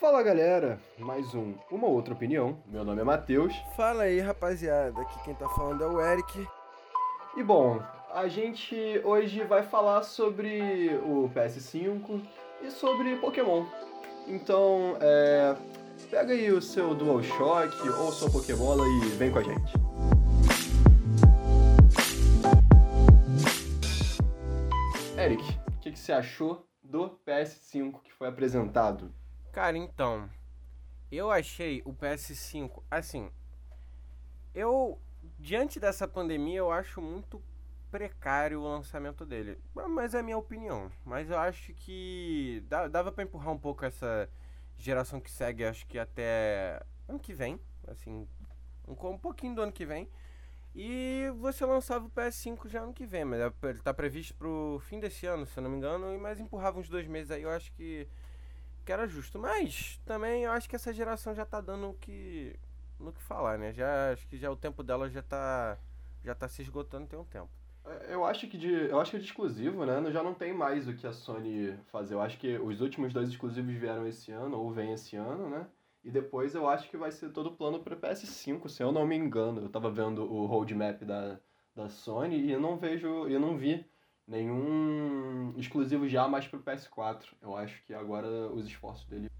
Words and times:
Fala 0.00 0.24
galera, 0.24 0.80
mais 0.98 1.34
um 1.36 1.54
Uma 1.70 1.86
Outra 1.86 2.14
Opinião. 2.14 2.58
Meu 2.66 2.84
nome 2.84 3.00
é 3.00 3.04
Matheus. 3.04 3.54
Fala 3.76 4.02
aí 4.02 4.18
rapaziada, 4.18 5.00
aqui 5.00 5.24
quem 5.24 5.34
tá 5.36 5.48
falando 5.50 5.84
é 5.84 5.86
o 5.86 6.00
Eric. 6.00 6.48
E 7.36 7.42
bom, 7.44 7.80
a 8.12 8.26
gente 8.26 9.00
hoje 9.04 9.44
vai 9.44 9.62
falar 9.62 10.02
sobre 10.02 10.88
o 11.04 11.30
PS5 11.32 12.20
e 12.62 12.72
sobre 12.72 13.16
Pokémon. 13.16 13.64
Então, 14.26 14.96
é, 15.00 15.56
pega 16.10 16.32
aí 16.32 16.50
o 16.50 16.60
seu 16.60 16.92
DualShock 16.92 17.88
ou 17.88 18.10
sua 18.10 18.28
Pokébola 18.30 18.84
e 18.86 19.08
vem 19.10 19.30
com 19.30 19.38
a 19.38 19.42
gente. 19.44 19.72
Eric, 25.16 25.42
o 25.68 25.80
que, 25.80 25.92
que 25.92 25.98
você 25.98 26.12
achou 26.12 26.66
do 26.82 27.16
PS5 27.24 28.02
que 28.02 28.12
foi 28.12 28.26
apresentado? 28.26 29.14
Cara, 29.54 29.78
então, 29.78 30.28
eu 31.12 31.30
achei 31.30 31.80
o 31.84 31.94
PS5, 31.94 32.82
assim, 32.90 33.30
eu, 34.52 35.00
diante 35.38 35.78
dessa 35.78 36.08
pandemia, 36.08 36.58
eu 36.58 36.72
acho 36.72 37.00
muito 37.00 37.40
precário 37.88 38.58
o 38.58 38.64
lançamento 38.64 39.24
dele. 39.24 39.56
Mas 39.72 40.12
é 40.12 40.18
a 40.18 40.22
minha 40.24 40.36
opinião. 40.36 40.90
Mas 41.04 41.30
eu 41.30 41.38
acho 41.38 41.72
que 41.72 42.64
dava 42.90 43.12
para 43.12 43.22
empurrar 43.22 43.52
um 43.52 43.58
pouco 43.58 43.84
essa 43.84 44.28
geração 44.76 45.20
que 45.20 45.30
segue, 45.30 45.64
acho 45.64 45.86
que 45.86 46.00
até 46.00 46.82
ano 47.08 47.20
que 47.20 47.32
vem, 47.32 47.60
assim, 47.86 48.26
um, 48.88 49.08
um 49.08 49.18
pouquinho 49.18 49.54
do 49.54 49.62
ano 49.62 49.72
que 49.72 49.86
vem. 49.86 50.10
E 50.74 51.30
você 51.38 51.64
lançava 51.64 52.06
o 52.06 52.10
PS5 52.10 52.66
já 52.68 52.80
ano 52.80 52.92
que 52.92 53.06
vem, 53.06 53.24
mas 53.24 53.40
é, 53.40 53.52
ele 53.68 53.78
tá 53.78 53.94
previsto 53.94 54.34
pro 54.34 54.82
fim 54.88 54.98
desse 54.98 55.26
ano, 55.26 55.46
se 55.46 55.56
eu 55.56 55.62
não 55.62 55.70
me 55.70 55.76
engano, 55.76 56.18
mas 56.18 56.40
empurrava 56.40 56.80
uns 56.80 56.88
dois 56.88 57.06
meses 57.06 57.30
aí, 57.30 57.42
eu 57.42 57.50
acho 57.50 57.70
que, 57.74 58.08
que 58.84 58.92
era 58.92 59.06
justo. 59.06 59.38
Mas 59.38 60.00
também 60.04 60.44
eu 60.44 60.52
acho 60.52 60.68
que 60.68 60.76
essa 60.76 60.92
geração 60.92 61.34
já 61.34 61.44
tá 61.44 61.60
dando 61.60 61.90
o 61.90 61.94
que, 61.94 62.54
no 63.00 63.12
que 63.12 63.22
falar, 63.22 63.58
né? 63.58 63.72
Já, 63.72 64.12
acho 64.12 64.26
que 64.28 64.36
já 64.36 64.50
o 64.50 64.56
tempo 64.56 64.82
dela 64.82 65.08
já 65.08 65.22
tá, 65.22 65.78
já 66.22 66.34
tá 66.34 66.48
se 66.48 66.62
esgotando 66.62 67.06
tem 67.06 67.18
um 67.18 67.24
tempo. 67.24 67.50
É, 67.84 68.14
eu 68.14 68.24
acho 68.24 68.46
que 68.48 68.56
de, 68.56 68.72
eu 68.72 68.98
acho 69.00 69.10
que 69.10 69.18
de 69.18 69.24
exclusivo, 69.24 69.84
né, 69.84 70.10
já 70.10 70.22
não 70.22 70.32
tem 70.32 70.54
mais 70.54 70.88
o 70.88 70.94
que 70.94 71.06
a 71.06 71.12
Sony 71.12 71.76
fazer. 71.86 72.14
Eu 72.14 72.20
acho 72.20 72.38
que 72.38 72.56
os 72.58 72.80
últimos 72.80 73.12
dois 73.12 73.28
exclusivos 73.28 73.74
vieram 73.74 74.06
esse 74.06 74.32
ano, 74.32 74.58
ou 74.58 74.72
vem 74.72 74.92
esse 74.92 75.16
ano, 75.16 75.48
né? 75.48 75.66
E 76.02 76.10
depois 76.10 76.54
eu 76.54 76.68
acho 76.68 76.88
que 76.90 76.96
vai 76.98 77.10
ser 77.10 77.30
todo 77.30 77.46
o 77.48 77.56
plano 77.56 77.80
para 77.80 77.96
PS5, 77.96 78.68
se 78.68 78.82
eu 78.82 78.92
não 78.92 79.06
me 79.06 79.16
engano. 79.16 79.62
Eu 79.62 79.70
tava 79.70 79.90
vendo 79.90 80.22
o 80.30 80.44
roadmap 80.44 81.02
da, 81.02 81.40
da 81.74 81.88
Sony 81.88 82.36
e 82.36 82.52
eu 82.52 82.60
não 82.60 82.76
vejo, 82.76 83.26
eu 83.26 83.40
não 83.40 83.56
vi 83.56 83.86
nenhum 84.26 85.54
exclusivo 85.56 86.08
já 86.08 86.26
mais 86.26 86.46
pro 86.46 86.62
PS4. 86.62 87.24
Eu 87.42 87.56
acho 87.56 87.82
que 87.84 87.94
agora 87.94 88.28
os 88.48 88.66
esforços 88.66 89.06
dele. 89.06 89.30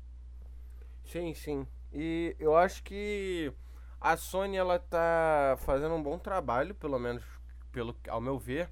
Sim, 1.05 1.35
sim. 1.35 1.67
E 1.93 2.35
eu 2.39 2.57
acho 2.57 2.83
que 2.83 3.53
a 4.01 4.17
Sony 4.17 4.57
ela 4.57 4.79
tá 4.79 5.57
fazendo 5.61 5.95
um 5.95 6.03
bom 6.03 6.19
trabalho, 6.19 6.75
pelo 6.75 6.99
menos 6.99 7.25
pelo 7.71 7.97
ao 8.09 8.21
meu 8.21 8.39
ver, 8.39 8.71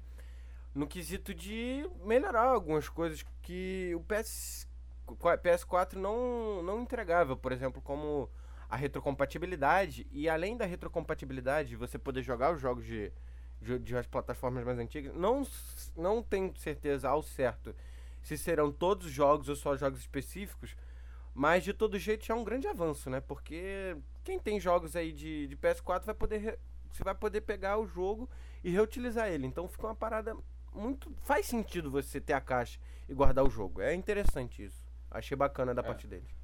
no 0.73 0.87
quesito 0.87 1.33
de 1.33 1.87
melhorar 2.03 2.45
algumas 2.45 2.87
coisas 2.87 3.25
que 3.41 3.93
o 3.95 4.01
PS 4.01 4.67
PS4 5.05 5.95
não, 5.95 6.63
não 6.63 6.81
entregava, 6.81 7.35
por 7.35 7.51
exemplo, 7.51 7.81
como 7.81 8.29
a 8.69 8.75
retrocompatibilidade. 8.75 10.07
E 10.11 10.29
além 10.29 10.57
da 10.57 10.65
retrocompatibilidade, 10.65 11.75
você 11.75 11.99
poder 11.99 12.23
jogar 12.23 12.53
os 12.53 12.61
jogos 12.61 12.85
de, 12.85 13.11
de, 13.63 13.79
de 13.79 13.95
as 13.95 14.05
plataformas 14.05 14.63
mais 14.63 14.77
antigas, 14.77 15.15
não, 15.15 15.47
não 15.95 16.21
tenho 16.21 16.55
certeza 16.57 17.09
ao 17.09 17.23
certo 17.23 17.73
se 18.23 18.37
serão 18.37 18.71
todos 18.71 19.07
os 19.07 19.11
jogos 19.11 19.49
ou 19.49 19.55
só 19.55 19.75
jogos 19.75 19.99
específicos, 19.99 20.75
mas 21.33 21.63
de 21.63 21.73
todo 21.73 21.99
jeito 21.99 22.25
já 22.25 22.33
é 22.33 22.37
um 22.37 22.43
grande 22.43 22.67
avanço, 22.67 23.09
né? 23.09 23.19
Porque 23.19 23.97
quem 24.23 24.39
tem 24.39 24.59
jogos 24.59 24.95
aí 24.95 25.11
de, 25.11 25.47
de 25.47 25.57
PS4 25.57 26.05
vai 26.05 26.15
poder. 26.15 26.59
Você 26.89 27.03
vai 27.03 27.15
poder 27.15 27.41
pegar 27.41 27.77
o 27.79 27.87
jogo 27.87 28.29
e 28.63 28.69
reutilizar 28.69 29.27
ele. 29.27 29.47
Então 29.47 29.67
fica 29.67 29.87
uma 29.87 29.95
parada 29.95 30.37
muito. 30.71 31.11
Faz 31.23 31.47
sentido 31.47 31.91
você 31.91 32.21
ter 32.21 32.33
a 32.33 32.41
caixa 32.41 32.79
e 33.09 33.13
guardar 33.13 33.43
o 33.43 33.49
jogo. 33.49 33.81
É 33.81 33.93
interessante 33.93 34.63
isso. 34.63 34.85
Achei 35.09 35.35
bacana 35.35 35.73
da 35.73 35.81
é. 35.81 35.83
parte 35.83 36.07
deles. 36.07 36.42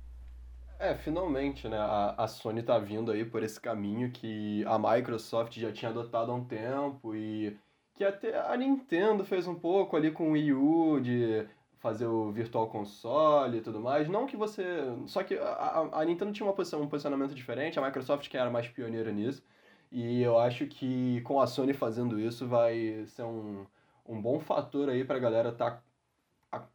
É, 0.79 0.95
finalmente, 0.95 1.67
né? 1.67 1.77
A, 1.77 2.15
a 2.17 2.27
Sony 2.27 2.63
tá 2.63 2.79
vindo 2.79 3.11
aí 3.11 3.25
por 3.25 3.43
esse 3.43 3.59
caminho 3.59 4.11
que 4.11 4.63
a 4.65 4.79
Microsoft 4.79 5.57
já 5.59 5.73
tinha 5.73 5.91
adotado 5.91 6.31
há 6.31 6.35
um 6.35 6.45
tempo 6.45 7.13
e 7.13 7.57
que 7.93 8.03
até 8.05 8.39
a 8.39 8.55
Nintendo 8.55 9.25
fez 9.25 9.45
um 9.45 9.55
pouco 9.55 9.97
ali 9.97 10.09
com 10.09 10.29
o 10.29 10.31
Wii 10.31 10.53
U 10.53 11.01
de 11.01 11.45
fazer 11.79 12.05
o 12.07 12.31
Virtual 12.31 12.69
Console 12.69 13.57
e 13.57 13.61
tudo 13.61 13.81
mais. 13.81 14.07
Não 14.07 14.25
que 14.25 14.37
você. 14.37 14.63
Só 15.05 15.21
que 15.21 15.37
a, 15.37 15.89
a 15.91 16.05
Nintendo 16.05 16.31
tinha 16.31 16.47
uma 16.47 16.55
posição, 16.55 16.81
um 16.81 16.87
posicionamento 16.87 17.35
diferente, 17.35 17.77
a 17.77 17.81
Microsoft 17.85 18.29
que 18.29 18.37
era 18.37 18.49
mais 18.49 18.67
pioneira 18.69 19.11
nisso. 19.11 19.43
E 19.91 20.21
eu 20.21 20.39
acho 20.39 20.65
que 20.67 21.19
com 21.21 21.41
a 21.41 21.47
Sony 21.47 21.73
fazendo 21.73 22.19
isso 22.19 22.47
vai 22.47 23.03
ser 23.07 23.23
um, 23.23 23.65
um 24.07 24.21
bom 24.21 24.39
fator 24.39 24.89
aí 24.89 25.03
pra 25.03 25.19
galera 25.19 25.51
tá 25.51 25.81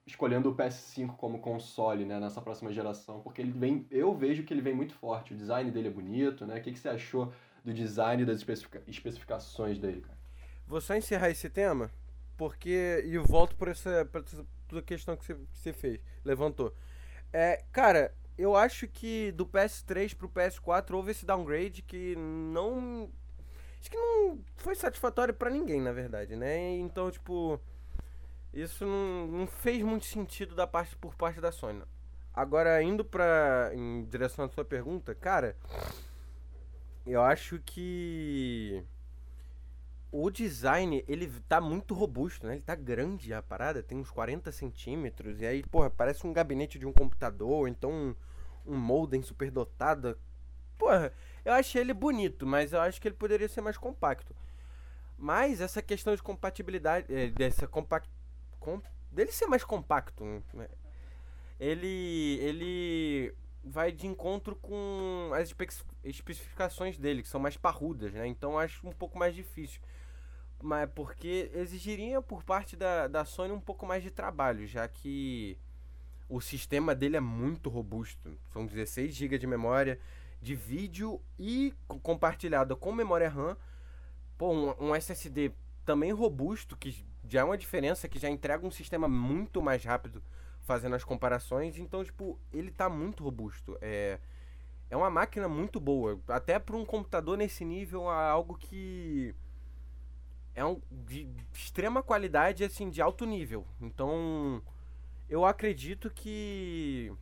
escolhendo 0.06 0.50
o 0.50 0.54
PS5 0.54 1.16
como 1.16 1.40
console, 1.40 2.04
né, 2.04 2.20
nessa 2.20 2.40
próxima 2.40 2.72
geração, 2.72 3.20
porque 3.20 3.42
ele 3.42 3.50
vem, 3.50 3.86
eu 3.90 4.14
vejo 4.14 4.44
que 4.44 4.54
ele 4.54 4.60
vem 4.60 4.74
muito 4.74 4.94
forte, 4.94 5.34
o 5.34 5.36
design 5.36 5.70
dele 5.70 5.88
é 5.88 5.90
bonito, 5.90 6.46
né? 6.46 6.58
O 6.58 6.62
que, 6.62 6.72
que 6.72 6.78
você 6.78 6.88
achou 6.88 7.32
do 7.64 7.72
design 7.72 8.22
e 8.22 8.26
das 8.26 8.36
especifica 8.36 8.82
especificações 8.86 9.78
dele, 9.78 10.02
cara? 10.02 10.18
Vou 10.66 10.80
só 10.80 10.94
encerrar 10.94 11.30
esse 11.30 11.50
tema, 11.50 11.90
porque 12.36 13.02
e 13.04 13.18
volto 13.18 13.56
por 13.56 13.68
essa, 13.68 14.04
por 14.06 14.22
essa 14.22 14.82
questão 14.82 15.16
que 15.16 15.24
você, 15.24 15.34
que 15.34 15.58
você 15.58 15.72
fez, 15.72 16.00
levantou. 16.24 16.72
É, 17.32 17.64
cara, 17.72 18.14
eu 18.38 18.56
acho 18.56 18.86
que 18.86 19.32
do 19.32 19.46
PS3 19.46 20.14
pro 20.16 20.28
PS4 20.28 20.92
houve 20.92 21.10
esse 21.10 21.26
downgrade 21.26 21.82
que 21.82 22.14
não 22.16 23.10
acho 23.80 23.90
que 23.90 23.96
não 23.96 24.38
foi 24.56 24.74
satisfatório 24.74 25.34
para 25.34 25.50
ninguém, 25.50 25.80
na 25.80 25.92
verdade, 25.92 26.36
né? 26.36 26.76
Então, 26.76 27.10
tipo, 27.10 27.60
isso 28.54 28.86
não, 28.86 29.26
não 29.26 29.46
fez 29.46 29.82
muito 29.82 30.06
sentido 30.06 30.54
da 30.54 30.66
parte 30.66 30.96
por 30.96 31.14
parte 31.14 31.40
da 31.40 31.50
Sony. 31.50 31.82
Agora, 32.32 32.82
indo 32.82 33.04
pra, 33.04 33.70
em 33.74 34.04
direção 34.04 34.44
à 34.44 34.48
sua 34.48 34.64
pergunta, 34.64 35.14
cara, 35.14 35.56
eu 37.06 37.22
acho 37.22 37.60
que 37.64 38.82
o 40.10 40.30
design, 40.30 41.04
ele 41.08 41.28
tá 41.48 41.60
muito 41.60 41.92
robusto, 41.94 42.46
né? 42.46 42.54
Ele 42.54 42.62
tá 42.62 42.74
grande 42.74 43.34
a 43.34 43.42
parada, 43.42 43.82
tem 43.82 43.98
uns 43.98 44.10
40 44.10 44.50
centímetros, 44.52 45.40
e 45.40 45.46
aí, 45.46 45.62
porra, 45.64 45.90
parece 45.90 46.26
um 46.26 46.32
gabinete 46.32 46.78
de 46.78 46.86
um 46.86 46.92
computador, 46.92 47.68
então 47.68 47.90
um, 47.92 48.14
um 48.64 48.76
modem 48.76 49.22
superdotado. 49.22 50.16
Porra, 50.78 51.12
eu 51.44 51.52
achei 51.52 51.80
ele 51.80 51.92
bonito, 51.92 52.46
mas 52.46 52.72
eu 52.72 52.80
acho 52.80 53.00
que 53.00 53.08
ele 53.08 53.16
poderia 53.16 53.48
ser 53.48 53.60
mais 53.60 53.76
compacto. 53.76 54.34
Mas 55.18 55.60
essa 55.60 55.82
questão 55.82 56.14
de 56.14 56.22
compatibilidade, 56.22 57.06
eh, 57.12 57.28
dessa 57.28 57.66
compact 57.66 58.08
dele 59.10 59.32
ser 59.32 59.46
mais 59.46 59.64
compacto. 59.64 60.24
Né? 60.24 60.68
Ele 61.58 62.38
ele 62.40 63.34
vai 63.64 63.90
de 63.90 64.06
encontro 64.06 64.56
com 64.56 65.30
as 65.34 65.48
espe 65.48 65.66
especificações 66.04 66.98
dele, 66.98 67.22
que 67.22 67.28
são 67.28 67.40
mais 67.40 67.56
parrudas, 67.56 68.12
né? 68.12 68.26
Então 68.26 68.58
acho 68.58 68.86
um 68.86 68.92
pouco 68.92 69.18
mais 69.18 69.34
difícil. 69.34 69.80
Mas 70.62 70.88
porque 70.94 71.50
exigiria 71.54 72.20
por 72.20 72.42
parte 72.42 72.76
da, 72.76 73.08
da 73.08 73.24
Sony 73.24 73.52
um 73.52 73.60
pouco 73.60 73.86
mais 73.86 74.02
de 74.02 74.10
trabalho, 74.10 74.66
já 74.66 74.86
que 74.86 75.58
o 76.28 76.40
sistema 76.40 76.94
dele 76.94 77.16
é 77.16 77.20
muito 77.20 77.70
robusto. 77.70 78.36
São 78.52 78.66
16 78.66 79.14
GB 79.14 79.38
de 79.38 79.46
memória 79.46 79.98
de 80.40 80.54
vídeo 80.54 81.20
e 81.38 81.72
compartilhado 82.02 82.76
com 82.76 82.92
memória 82.92 83.28
RAM. 83.28 83.56
Pô, 84.36 84.52
um, 84.52 84.88
um 84.88 84.94
SSD 84.94 85.52
também 85.84 86.12
robusto, 86.12 86.76
que 86.76 87.04
já 87.28 87.40
é 87.40 87.44
uma 87.44 87.58
diferença, 87.58 88.08
que 88.08 88.18
já 88.18 88.28
entrega 88.28 88.66
um 88.66 88.70
sistema 88.70 89.08
muito 89.08 89.62
mais 89.62 89.84
rápido 89.84 90.22
fazendo 90.60 90.94
as 90.94 91.04
comparações. 91.04 91.78
Então, 91.78 92.04
tipo, 92.04 92.38
ele 92.52 92.70
tá 92.70 92.88
muito 92.88 93.22
robusto. 93.22 93.76
É, 93.80 94.18
é 94.90 94.96
uma 94.96 95.10
máquina 95.10 95.48
muito 95.48 95.80
boa. 95.80 96.20
Até 96.28 96.58
para 96.58 96.76
um 96.76 96.84
computador 96.84 97.36
nesse 97.36 97.64
nível, 97.64 98.10
é 98.10 98.30
algo 98.30 98.56
que 98.56 99.34
é 100.54 100.64
um, 100.64 100.80
de 100.90 101.28
extrema 101.52 102.02
qualidade, 102.02 102.64
assim, 102.64 102.88
de 102.88 103.02
alto 103.02 103.24
nível. 103.26 103.66
Então, 103.80 104.62
eu 105.28 105.44
acredito 105.44 106.10
que. 106.10 107.12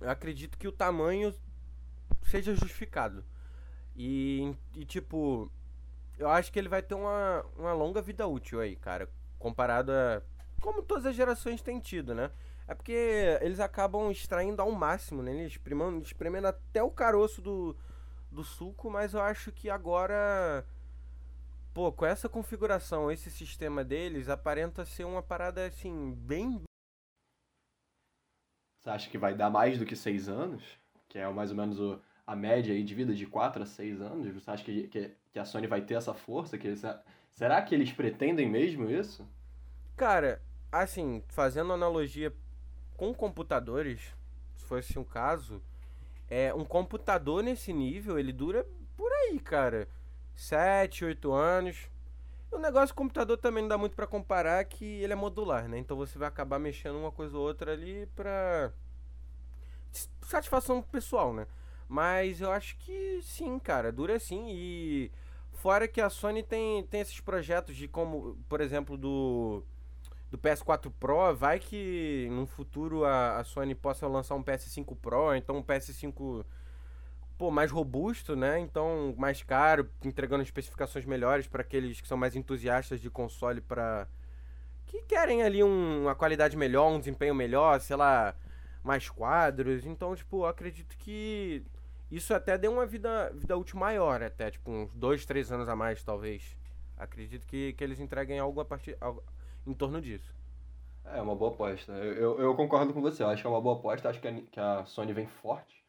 Eu 0.00 0.10
acredito 0.10 0.56
que 0.56 0.68
o 0.68 0.72
tamanho 0.72 1.34
seja 2.22 2.54
justificado. 2.54 3.24
E, 3.96 4.54
e 4.76 4.84
tipo, 4.84 5.50
eu 6.18 6.28
acho 6.28 6.52
que 6.52 6.58
ele 6.58 6.68
vai 6.68 6.82
ter 6.82 6.94
uma, 6.94 7.44
uma 7.56 7.72
longa 7.72 8.02
vida 8.02 8.26
útil 8.26 8.60
aí, 8.60 8.76
cara. 8.76 9.08
Comparado 9.38 9.92
a. 9.92 10.20
Como 10.60 10.82
todas 10.82 11.06
as 11.06 11.14
gerações 11.14 11.62
têm 11.62 11.78
tido, 11.78 12.14
né? 12.14 12.30
É 12.66 12.74
porque 12.74 13.38
eles 13.40 13.60
acabam 13.60 14.10
extraindo 14.10 14.60
ao 14.60 14.70
máximo, 14.72 15.22
né? 15.22 15.32
Eles 15.32 15.52
espremendo, 15.52 16.02
espremendo 16.04 16.48
até 16.48 16.82
o 16.82 16.90
caroço 16.90 17.40
do, 17.40 17.76
do 18.30 18.42
suco, 18.42 18.90
mas 18.90 19.14
eu 19.14 19.22
acho 19.22 19.52
que 19.52 19.70
agora. 19.70 20.66
Pô, 21.72 21.92
com 21.92 22.04
essa 22.04 22.28
configuração, 22.28 23.10
esse 23.10 23.30
sistema 23.30 23.84
deles, 23.84 24.28
aparenta 24.28 24.84
ser 24.84 25.04
uma 25.04 25.22
parada 25.22 25.64
assim, 25.64 26.12
bem. 26.14 26.62
Você 28.80 28.90
acha 28.90 29.08
que 29.08 29.18
vai 29.18 29.34
dar 29.34 29.50
mais 29.50 29.78
do 29.78 29.86
que 29.86 29.94
seis 29.94 30.28
anos? 30.28 30.62
Que 31.08 31.18
é 31.18 31.28
mais 31.30 31.50
ou 31.50 31.56
menos 31.56 31.78
o, 31.78 32.00
a 32.28 32.36
média 32.36 32.74
aí 32.74 32.84
de 32.84 32.94
vida 32.94 33.14
de 33.14 33.24
4 33.24 33.62
a 33.62 33.66
6 33.66 34.02
anos? 34.02 34.34
Você 34.34 34.50
acha 34.50 34.62
que, 34.62 34.86
que, 34.88 35.10
que 35.32 35.38
a 35.38 35.46
Sony 35.46 35.66
vai 35.66 35.80
ter 35.80 35.94
essa 35.94 36.12
força? 36.12 36.58
Que 36.58 36.66
eles, 36.66 36.82
será 37.32 37.62
que 37.62 37.74
eles 37.74 37.90
pretendem 37.90 38.46
mesmo 38.46 38.90
isso? 38.90 39.26
Cara, 39.96 40.42
assim, 40.70 41.24
fazendo 41.28 41.72
analogia 41.72 42.30
com 42.98 43.14
computadores, 43.14 44.14
se 44.54 44.64
fosse 44.66 44.98
um 44.98 45.04
caso, 45.04 45.62
é 46.28 46.52
um 46.52 46.66
computador 46.66 47.42
nesse 47.42 47.72
nível, 47.72 48.18
ele 48.18 48.32
dura 48.32 48.66
por 48.94 49.10
aí, 49.10 49.40
cara. 49.40 49.88
7, 50.36 51.06
8 51.06 51.32
anos. 51.32 51.88
O 52.52 52.58
negócio 52.58 52.88
do 52.88 52.98
computador 52.98 53.38
também 53.38 53.62
não 53.62 53.68
dá 53.70 53.78
muito 53.78 53.96
para 53.96 54.06
comparar 54.06 54.62
que 54.66 54.84
ele 54.84 55.14
é 55.14 55.16
modular, 55.16 55.66
né? 55.66 55.78
Então 55.78 55.96
você 55.96 56.18
vai 56.18 56.28
acabar 56.28 56.58
mexendo 56.58 56.98
uma 56.98 57.10
coisa 57.10 57.38
ou 57.38 57.42
outra 57.42 57.72
ali 57.72 58.06
pra 58.14 58.70
satisfação 60.20 60.82
pessoal, 60.82 61.32
né? 61.32 61.46
Mas 61.88 62.40
eu 62.40 62.52
acho 62.52 62.76
que 62.78 63.20
sim, 63.22 63.58
cara, 63.58 63.90
dura 63.90 64.18
sim 64.18 64.46
e 64.50 65.10
fora 65.52 65.88
que 65.88 66.00
a 66.00 66.10
Sony 66.10 66.42
tem, 66.42 66.84
tem 66.84 67.00
esses 67.00 67.20
projetos 67.20 67.74
de 67.74 67.88
como, 67.88 68.36
por 68.48 68.60
exemplo, 68.60 68.96
do 68.96 69.64
do 70.30 70.36
PS4 70.36 70.92
Pro, 71.00 71.34
vai 71.34 71.58
que 71.58 72.28
no 72.30 72.46
futuro 72.46 73.04
a, 73.04 73.38
a 73.38 73.44
Sony 73.44 73.74
possa 73.74 74.06
lançar 74.06 74.34
um 74.34 74.44
PS5 74.44 74.94
Pro, 74.96 75.34
então 75.34 75.56
um 75.56 75.62
PS5 75.62 76.44
pô, 77.38 77.50
mais 77.50 77.70
robusto, 77.70 78.34
né? 78.36 78.58
Então, 78.58 79.14
mais 79.16 79.42
caro, 79.42 79.88
entregando 80.04 80.42
especificações 80.42 81.06
melhores 81.06 81.46
para 81.46 81.62
aqueles 81.62 82.00
que 82.00 82.08
são 82.08 82.18
mais 82.18 82.34
entusiastas 82.36 83.00
de 83.00 83.08
console 83.08 83.60
para 83.60 84.08
que 84.86 85.02
querem 85.02 85.42
ali 85.42 85.62
um, 85.62 86.02
uma 86.02 86.14
qualidade 86.14 86.56
melhor, 86.56 86.90
um 86.90 86.98
desempenho 86.98 87.34
melhor, 87.34 87.80
sei 87.80 87.96
lá, 87.96 88.34
mais 88.82 89.08
quadros. 89.08 89.86
Então, 89.86 90.14
tipo, 90.16 90.44
acredito 90.44 90.96
que 90.98 91.64
isso 92.10 92.32
até 92.32 92.56
deu 92.56 92.72
uma 92.72 92.86
vida, 92.86 93.30
vida 93.34 93.56
útil 93.56 93.78
maior, 93.78 94.22
até, 94.22 94.50
tipo, 94.50 94.70
uns 94.70 94.94
dois, 94.94 95.26
três 95.26 95.52
anos 95.52 95.68
a 95.68 95.76
mais, 95.76 96.02
talvez. 96.02 96.56
Acredito 96.96 97.46
que, 97.46 97.74
que 97.74 97.84
eles 97.84 98.00
entreguem 98.00 98.38
algo 98.38 98.60
a 98.60 98.64
partir, 98.64 98.96
algo 99.00 99.22
em 99.66 99.74
torno 99.74 100.00
disso. 100.00 100.34
É 101.04 101.20
uma 101.22 101.34
boa 101.34 101.52
aposta. 101.52 101.92
Eu, 101.92 102.14
eu, 102.14 102.40
eu, 102.40 102.54
concordo 102.54 102.92
com 102.92 103.00
você. 103.00 103.22
Eu 103.22 103.28
acho 103.28 103.42
que 103.42 103.46
é 103.46 103.50
uma 103.50 103.60
boa 103.60 103.76
aposta. 103.76 104.08
Acho 104.08 104.20
que 104.20 104.28
a, 104.28 104.32
que 104.32 104.60
a 104.60 104.84
Sony 104.84 105.12
vem 105.12 105.26
forte. 105.26 105.82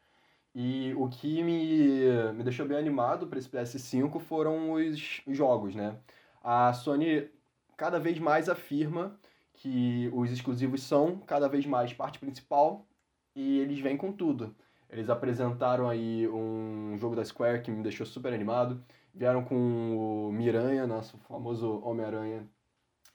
E 0.54 0.94
o 0.94 1.08
que 1.08 1.42
me, 1.42 2.32
me 2.34 2.42
deixou 2.42 2.66
bem 2.66 2.76
animado 2.76 3.26
para 3.26 3.38
esse 3.38 3.48
PS5 3.48 4.18
foram 4.20 4.72
os 4.72 5.20
jogos, 5.28 5.74
né? 5.74 5.96
A 6.42 6.72
Sony 6.72 7.30
cada 7.76 7.98
vez 7.98 8.18
mais 8.18 8.48
afirma 8.48 9.18
que 9.54 10.10
os 10.12 10.30
exclusivos 10.32 10.82
são 10.82 11.18
cada 11.18 11.48
vez 11.48 11.66
mais 11.66 11.92
parte 11.92 12.18
principal 12.18 12.86
e 13.34 13.60
eles 13.60 13.78
vêm 13.78 13.96
com 13.96 14.12
tudo. 14.12 14.54
Eles 14.90 15.08
apresentaram 15.08 15.88
aí 15.88 16.28
um 16.28 16.96
jogo 16.98 17.14
da 17.14 17.24
Square 17.24 17.62
que 17.62 17.70
me 17.70 17.82
deixou 17.82 18.04
super 18.04 18.32
animado. 18.32 18.82
Vieram 19.14 19.44
com 19.44 20.26
o 20.26 20.32
Miranha, 20.32 20.86
nosso 20.86 21.16
famoso 21.18 21.80
Homem-Aranha, 21.84 22.46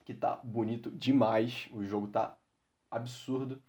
que 0.04 0.14
tá 0.14 0.40
bonito 0.42 0.90
demais. 0.90 1.68
O 1.72 1.84
jogo 1.84 2.08
tá 2.08 2.36
absurdo. 2.90 3.62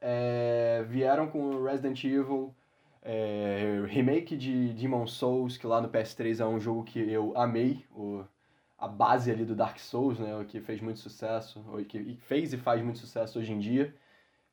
É, 0.00 0.84
vieram 0.88 1.28
com 1.28 1.50
o 1.50 1.64
Resident 1.64 2.02
Evil, 2.04 2.54
é, 3.02 3.82
remake 3.86 4.36
de 4.36 4.72
Demon 4.72 5.06
Souls, 5.06 5.56
que 5.56 5.66
lá 5.66 5.80
no 5.80 5.88
PS3 5.88 6.40
é 6.40 6.46
um 6.46 6.60
jogo 6.60 6.84
que 6.84 6.98
eu 6.98 7.36
amei, 7.36 7.84
o, 7.90 8.24
a 8.76 8.86
base 8.86 9.30
ali 9.30 9.44
do 9.44 9.56
Dark 9.56 9.78
Souls, 9.78 10.18
né, 10.18 10.44
que 10.46 10.60
fez 10.60 10.80
muito 10.80 11.00
sucesso, 11.00 11.64
que 11.88 12.16
fez 12.16 12.52
e 12.52 12.56
faz 12.56 12.82
muito 12.82 12.98
sucesso 12.98 13.38
hoje 13.38 13.52
em 13.52 13.58
dia. 13.58 13.94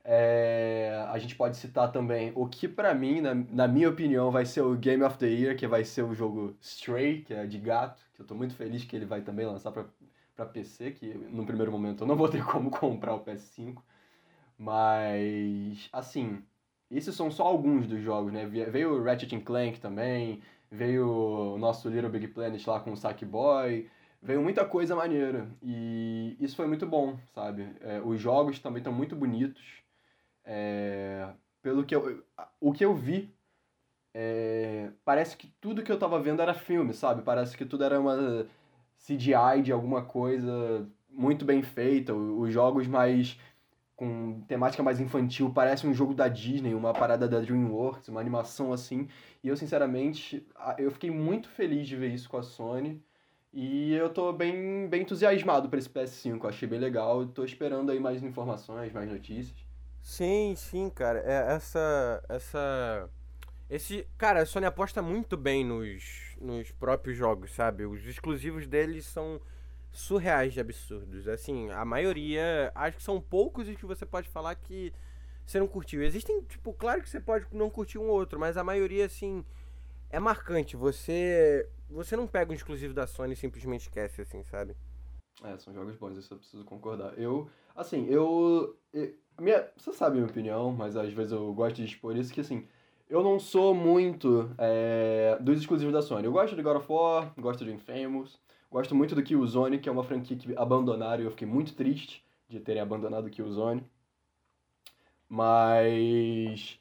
É, 0.08 1.04
a 1.10 1.18
gente 1.18 1.36
pode 1.36 1.58
citar 1.58 1.92
também 1.92 2.32
o 2.36 2.48
que 2.48 2.68
para 2.68 2.94
mim, 2.94 3.22
na, 3.22 3.34
na, 3.34 3.68
minha 3.68 3.90
opinião, 3.90 4.30
vai 4.30 4.46
ser 4.46 4.62
o 4.62 4.76
Game 4.76 5.02
of 5.04 5.18
the 5.18 5.26
Year, 5.26 5.58
que 5.58 5.66
vai 5.66 5.84
ser 5.84 6.04
o 6.04 6.14
jogo 6.14 6.56
Stray, 6.62 7.24
que 7.24 7.34
é 7.34 7.48
de 7.48 7.58
gato, 7.58 8.06
que 8.14 8.22
eu 8.22 8.26
tô 8.26 8.36
muito 8.36 8.54
feliz 8.56 8.86
que 8.86 8.96
ele 8.96 9.06
vai 9.06 9.22
também 9.22 9.48
lançar 9.48 9.72
para 9.72 10.46
PC, 10.46 10.92
que 10.92 11.08
no 11.08 11.44
primeiro 11.44 11.72
momento 11.72 12.04
eu 12.04 12.08
não 12.08 12.16
vou 12.16 12.30
ter 12.30 12.44
como 12.46 12.70
comprar 12.70 13.16
o 13.16 13.26
PS5. 13.26 13.82
Mas, 14.58 15.90
assim, 15.92 16.44
esses 16.90 17.16
são 17.16 17.32
só 17.32 17.44
alguns 17.44 17.88
dos 17.88 18.02
jogos, 18.02 18.32
né? 18.32 18.46
Veio 18.46 18.94
o 18.94 19.04
Ratchet 19.04 19.40
Clank 19.42 19.80
também, 19.80 20.42
veio 20.70 21.56
o 21.56 21.58
nosso 21.58 21.90
Little 21.90 22.12
Big 22.12 22.28
Planet 22.28 22.66
lá 22.68 22.80
com 22.80 22.92
o 22.92 22.98
Sackboy, 22.98 23.90
veio 24.22 24.42
muita 24.42 24.66
coisa 24.66 24.96
maneira. 24.96 25.50
E 25.64 26.38
isso 26.40 26.56
foi 26.56 26.68
muito 26.68 26.86
bom, 26.86 27.18
sabe? 27.34 27.68
É, 27.82 28.00
os 28.02 28.20
jogos 28.20 28.60
também 28.60 28.80
estão 28.80 28.94
muito 28.94 29.16
bonitos. 29.16 29.85
É, 30.46 31.28
pelo 31.62 31.84
que 31.84 31.96
eu, 31.96 32.24
o 32.60 32.72
que 32.72 32.86
eu 32.86 32.94
vi, 32.94 33.34
é, 34.14 34.92
parece 35.04 35.36
que 35.36 35.48
tudo 35.60 35.84
que 35.84 35.92
eu 35.92 36.00
tava 36.00 36.20
vendo 36.20 36.42
era 36.42 36.54
filme, 36.54 36.94
sabe? 36.94 37.22
Parece 37.22 37.58
que 37.58 37.66
tudo 37.66 37.84
era 37.84 38.00
uma 38.00 38.46
CGI 38.98 39.62
de 39.64 39.72
alguma 39.72 40.04
coisa 40.04 40.88
muito 41.10 41.44
bem 41.46 41.62
feita. 41.64 42.14
Os 42.14 42.54
jogos 42.54 42.88
mais 42.88 43.38
com 43.96 44.42
temática 44.48 44.84
mais 44.84 45.00
infantil, 45.00 45.52
parece 45.54 45.88
um 45.88 45.94
jogo 45.94 46.14
da 46.14 46.28
Disney, 46.28 46.74
uma 46.74 46.94
parada 46.94 47.28
da 47.28 47.40
DreamWorks, 47.40 48.10
uma 48.10 48.20
animação 48.20 48.74
assim. 48.74 49.08
E 49.44 49.48
eu, 49.48 49.56
sinceramente, 49.56 50.46
eu 50.78 50.92
fiquei 50.92 51.10
muito 51.10 51.48
feliz 51.50 51.88
de 51.88 51.96
ver 51.96 52.14
isso 52.14 52.30
com 52.30 52.38
a 52.38 52.44
Sony. 52.44 53.02
E 53.54 53.94
eu 53.94 54.10
tô 54.10 54.34
bem, 54.34 54.88
bem 54.90 55.04
entusiasmado 55.04 55.70
para 55.70 55.80
esse 55.80 55.90
PS5, 55.90 56.46
achei 56.48 56.68
bem 56.68 56.80
legal. 56.80 57.26
Tô 57.28 57.44
esperando 57.46 57.90
aí 57.92 58.00
mais 58.00 58.22
informações, 58.22 58.92
mais 58.92 59.10
notícias. 59.10 59.75
Sim, 60.06 60.54
sim, 60.56 60.88
cara. 60.92 61.20
É, 61.26 61.56
essa. 61.56 62.24
Essa. 62.30 63.10
Esse. 63.68 64.08
Cara, 64.20 64.44
a 64.44 64.46
Sony 64.46 64.68
aposta 64.68 65.02
muito 65.02 65.36
bem 65.36 65.66
nos, 65.66 66.38
nos 66.40 66.72
próprios 66.72 67.18
jogos, 67.18 67.52
sabe? 67.56 67.88
Os 67.88 68.06
exclusivos 68.06 68.68
deles 68.68 69.08
são 69.08 69.42
surreais 69.92 70.54
de 70.54 70.60
absurdos. 70.60 71.28
Assim, 71.28 71.72
a 71.72 71.84
maioria, 71.84 72.72
acho 72.76 72.98
que 72.98 73.04
são 73.04 73.20
poucos 73.20 73.68
os 73.68 73.76
que 73.76 73.86
você 73.86 74.06
pode 74.06 74.30
falar 74.30 74.54
que 74.54 74.94
você 75.44 75.58
não 75.58 75.68
curtiu. 75.68 76.04
Existem, 76.04 76.40
tipo, 76.44 76.72
claro 76.72 77.02
que 77.02 77.10
você 77.10 77.20
pode 77.20 77.48
não 77.52 77.72
curtir 77.72 77.98
um 77.98 78.08
ou 78.08 78.16
outro, 78.16 78.40
mas 78.40 78.58
a 78.58 78.64
maioria, 78.64 79.08
assim, 79.08 79.44
é 80.12 80.20
marcante. 80.20 80.78
Você 80.78 81.68
você 81.90 82.16
não 82.16 82.28
pega 82.28 82.52
um 82.52 82.56
exclusivo 82.56 82.94
da 82.94 83.08
Sony 83.08 83.34
e 83.34 83.36
simplesmente 83.36 83.82
esquece, 83.82 84.22
assim, 84.22 84.44
sabe? 84.44 84.78
É, 85.44 85.58
são 85.58 85.74
jogos 85.74 85.96
bons, 85.98 86.16
isso 86.16 86.32
eu 86.32 86.38
preciso 86.38 86.64
concordar. 86.64 87.18
Eu, 87.18 87.50
assim, 87.76 88.08
eu. 88.10 88.76
minha, 89.40 89.68
você 89.76 89.92
sabe 89.94 90.14
a 90.14 90.22
minha 90.22 90.30
opinião, 90.30 90.72
mas 90.72 90.96
às 90.96 91.12
vezes 91.12 91.32
eu 91.32 91.54
gosto 91.54 91.76
de 91.76 91.86
expor 91.86 92.16
isso, 92.16 92.34
que 92.34 92.42
assim. 92.42 92.66
Eu 93.08 93.22
não 93.22 93.40
sou 93.40 93.76
muito 93.76 94.50
é, 94.58 95.38
dos 95.40 95.60
exclusivos 95.60 95.94
da 95.94 96.02
Sony. 96.02 96.26
Eu 96.26 96.32
gosto 96.32 96.56
de 96.56 96.64
God 96.64 96.78
of 96.78 96.92
War, 96.92 97.32
gosto 97.38 97.64
de 97.64 97.72
Infamous, 97.72 98.40
Gosto 98.76 98.94
muito 98.94 99.16
do 99.16 99.24
Killzone, 99.24 99.80
que 99.80 99.88
é 99.88 99.92
uma 99.92 100.04
franquia 100.04 100.36
que 100.36 100.54
abandonaram 100.58 101.24
e 101.24 101.26
eu 101.26 101.32
fiquei 101.32 101.48
muito 101.48 101.74
triste 101.76 102.22
de 102.50 102.60
terem 102.60 102.82
abandonado 102.82 103.28
o 103.28 103.30
Killzone. 103.30 103.82
Mas. 105.30 106.78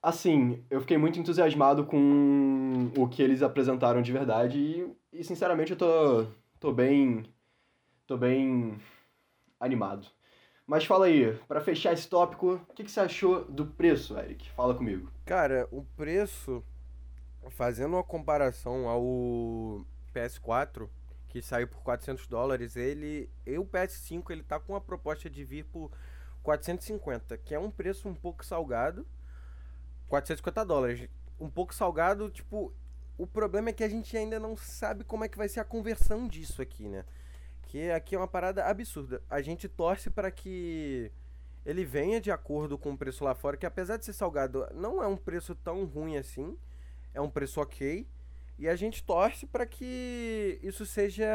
Assim, 0.00 0.62
eu 0.70 0.80
fiquei 0.80 0.96
muito 0.96 1.18
entusiasmado 1.18 1.84
com 1.84 2.92
o 2.96 3.08
que 3.08 3.20
eles 3.20 3.42
apresentaram 3.42 4.00
de 4.00 4.12
verdade 4.12 4.58
e, 4.58 5.18
e 5.18 5.24
sinceramente, 5.24 5.72
eu 5.72 5.76
tô, 5.76 6.26
tô 6.60 6.72
bem. 6.72 7.24
tô 8.06 8.16
bem 8.16 8.78
animado. 9.60 10.08
Mas 10.66 10.84
fala 10.84 11.06
aí, 11.06 11.34
para 11.48 11.60
fechar 11.60 11.92
esse 11.92 12.08
tópico, 12.08 12.54
o 12.54 12.74
que, 12.74 12.84
que 12.84 12.90
você 12.90 13.00
achou 13.00 13.44
do 13.44 13.66
preço, 13.66 14.16
Eric? 14.16 14.50
Fala 14.52 14.74
comigo. 14.74 15.10
Cara, 15.26 15.68
o 15.70 15.84
preço, 15.96 16.64
fazendo 17.50 17.94
uma 17.94 18.04
comparação 18.04 18.88
ao 18.88 19.84
PS4, 20.14 20.88
que 21.28 21.42
saiu 21.42 21.68
por 21.68 21.82
400 21.82 22.26
dólares, 22.26 22.76
ele. 22.76 23.28
E 23.46 23.58
o 23.58 23.64
PS5 23.64 24.30
ele 24.30 24.42
tá 24.42 24.60
com 24.60 24.76
a 24.76 24.80
proposta 24.80 25.28
de 25.28 25.44
vir 25.44 25.64
por 25.64 25.90
450, 26.42 27.36
que 27.38 27.54
é 27.54 27.58
um 27.58 27.70
preço 27.70 28.08
um 28.08 28.14
pouco 28.14 28.44
salgado. 28.44 29.06
450 30.08 30.64
dólares. 30.64 31.08
Um 31.38 31.50
pouco 31.50 31.74
salgado, 31.74 32.30
tipo. 32.30 32.72
O 33.18 33.26
problema 33.26 33.68
é 33.68 33.72
que 33.72 33.84
a 33.84 33.88
gente 33.88 34.16
ainda 34.16 34.40
não 34.40 34.56
sabe 34.56 35.04
como 35.04 35.24
é 35.24 35.28
que 35.28 35.36
vai 35.36 35.48
ser 35.48 35.60
a 35.60 35.64
conversão 35.64 36.26
disso 36.26 36.62
aqui, 36.62 36.88
né? 36.88 37.04
Que 37.70 37.88
aqui 37.92 38.16
é 38.16 38.18
uma 38.18 38.26
parada 38.26 38.64
absurda. 38.64 39.22
A 39.30 39.40
gente 39.40 39.68
torce 39.68 40.10
para 40.10 40.28
que 40.28 41.08
ele 41.64 41.84
venha 41.84 42.20
de 42.20 42.28
acordo 42.28 42.76
com 42.76 42.90
o 42.90 42.98
preço 42.98 43.22
lá 43.22 43.32
fora, 43.32 43.56
que 43.56 43.64
apesar 43.64 43.96
de 43.96 44.04
ser 44.04 44.12
salgado, 44.12 44.66
não 44.74 45.00
é 45.00 45.06
um 45.06 45.16
preço 45.16 45.54
tão 45.54 45.84
ruim 45.84 46.16
assim. 46.16 46.58
É 47.14 47.20
um 47.20 47.30
preço 47.30 47.60
ok. 47.60 48.08
E 48.58 48.68
a 48.68 48.74
gente 48.74 49.04
torce 49.04 49.46
para 49.46 49.64
que 49.64 50.58
isso 50.64 50.84
seja. 50.84 51.28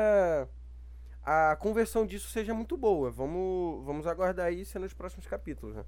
A 1.24 1.56
conversão 1.56 2.06
disso 2.06 2.28
seja 2.28 2.54
muito 2.54 2.76
boa. 2.76 3.10
Vamos, 3.10 3.86
vamos 3.86 4.06
aguardar 4.06 4.52
isso 4.52 4.78
nos 4.78 4.94
próximos 4.94 5.26
capítulos, 5.26 5.74
né? 5.74 5.86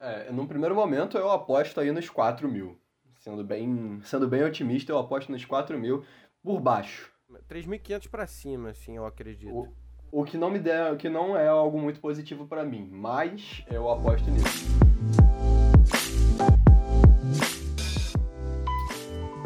É, 0.00 0.32
num 0.32 0.46
primeiro 0.46 0.74
momento 0.74 1.18
eu 1.18 1.30
aposto 1.30 1.80
aí 1.80 1.92
nos 1.92 2.08
4 2.08 2.48
mil. 2.48 2.80
Sendo 3.18 3.44
bem, 3.44 4.00
sendo 4.04 4.26
bem 4.26 4.42
otimista, 4.42 4.90
eu 4.90 4.98
aposto 4.98 5.30
nos 5.30 5.44
4 5.44 5.78
mil 5.78 6.02
por 6.42 6.60
baixo. 6.60 7.13
3.500 7.48 8.08
para 8.08 8.26
cima, 8.26 8.70
assim, 8.70 8.96
eu 8.96 9.06
acredito. 9.06 9.52
O, 9.52 9.72
O 10.10 10.24
que 10.24 10.36
não 10.36 10.50
me 10.50 10.58
der, 10.58 10.92
o 10.92 10.96
que 10.96 11.08
não 11.08 11.36
é 11.36 11.48
algo 11.48 11.78
muito 11.80 12.00
positivo 12.00 12.46
para 12.46 12.64
mim, 12.64 12.88
mas 12.90 13.64
eu 13.70 13.90
aposto 13.90 14.30
nisso. 14.30 14.64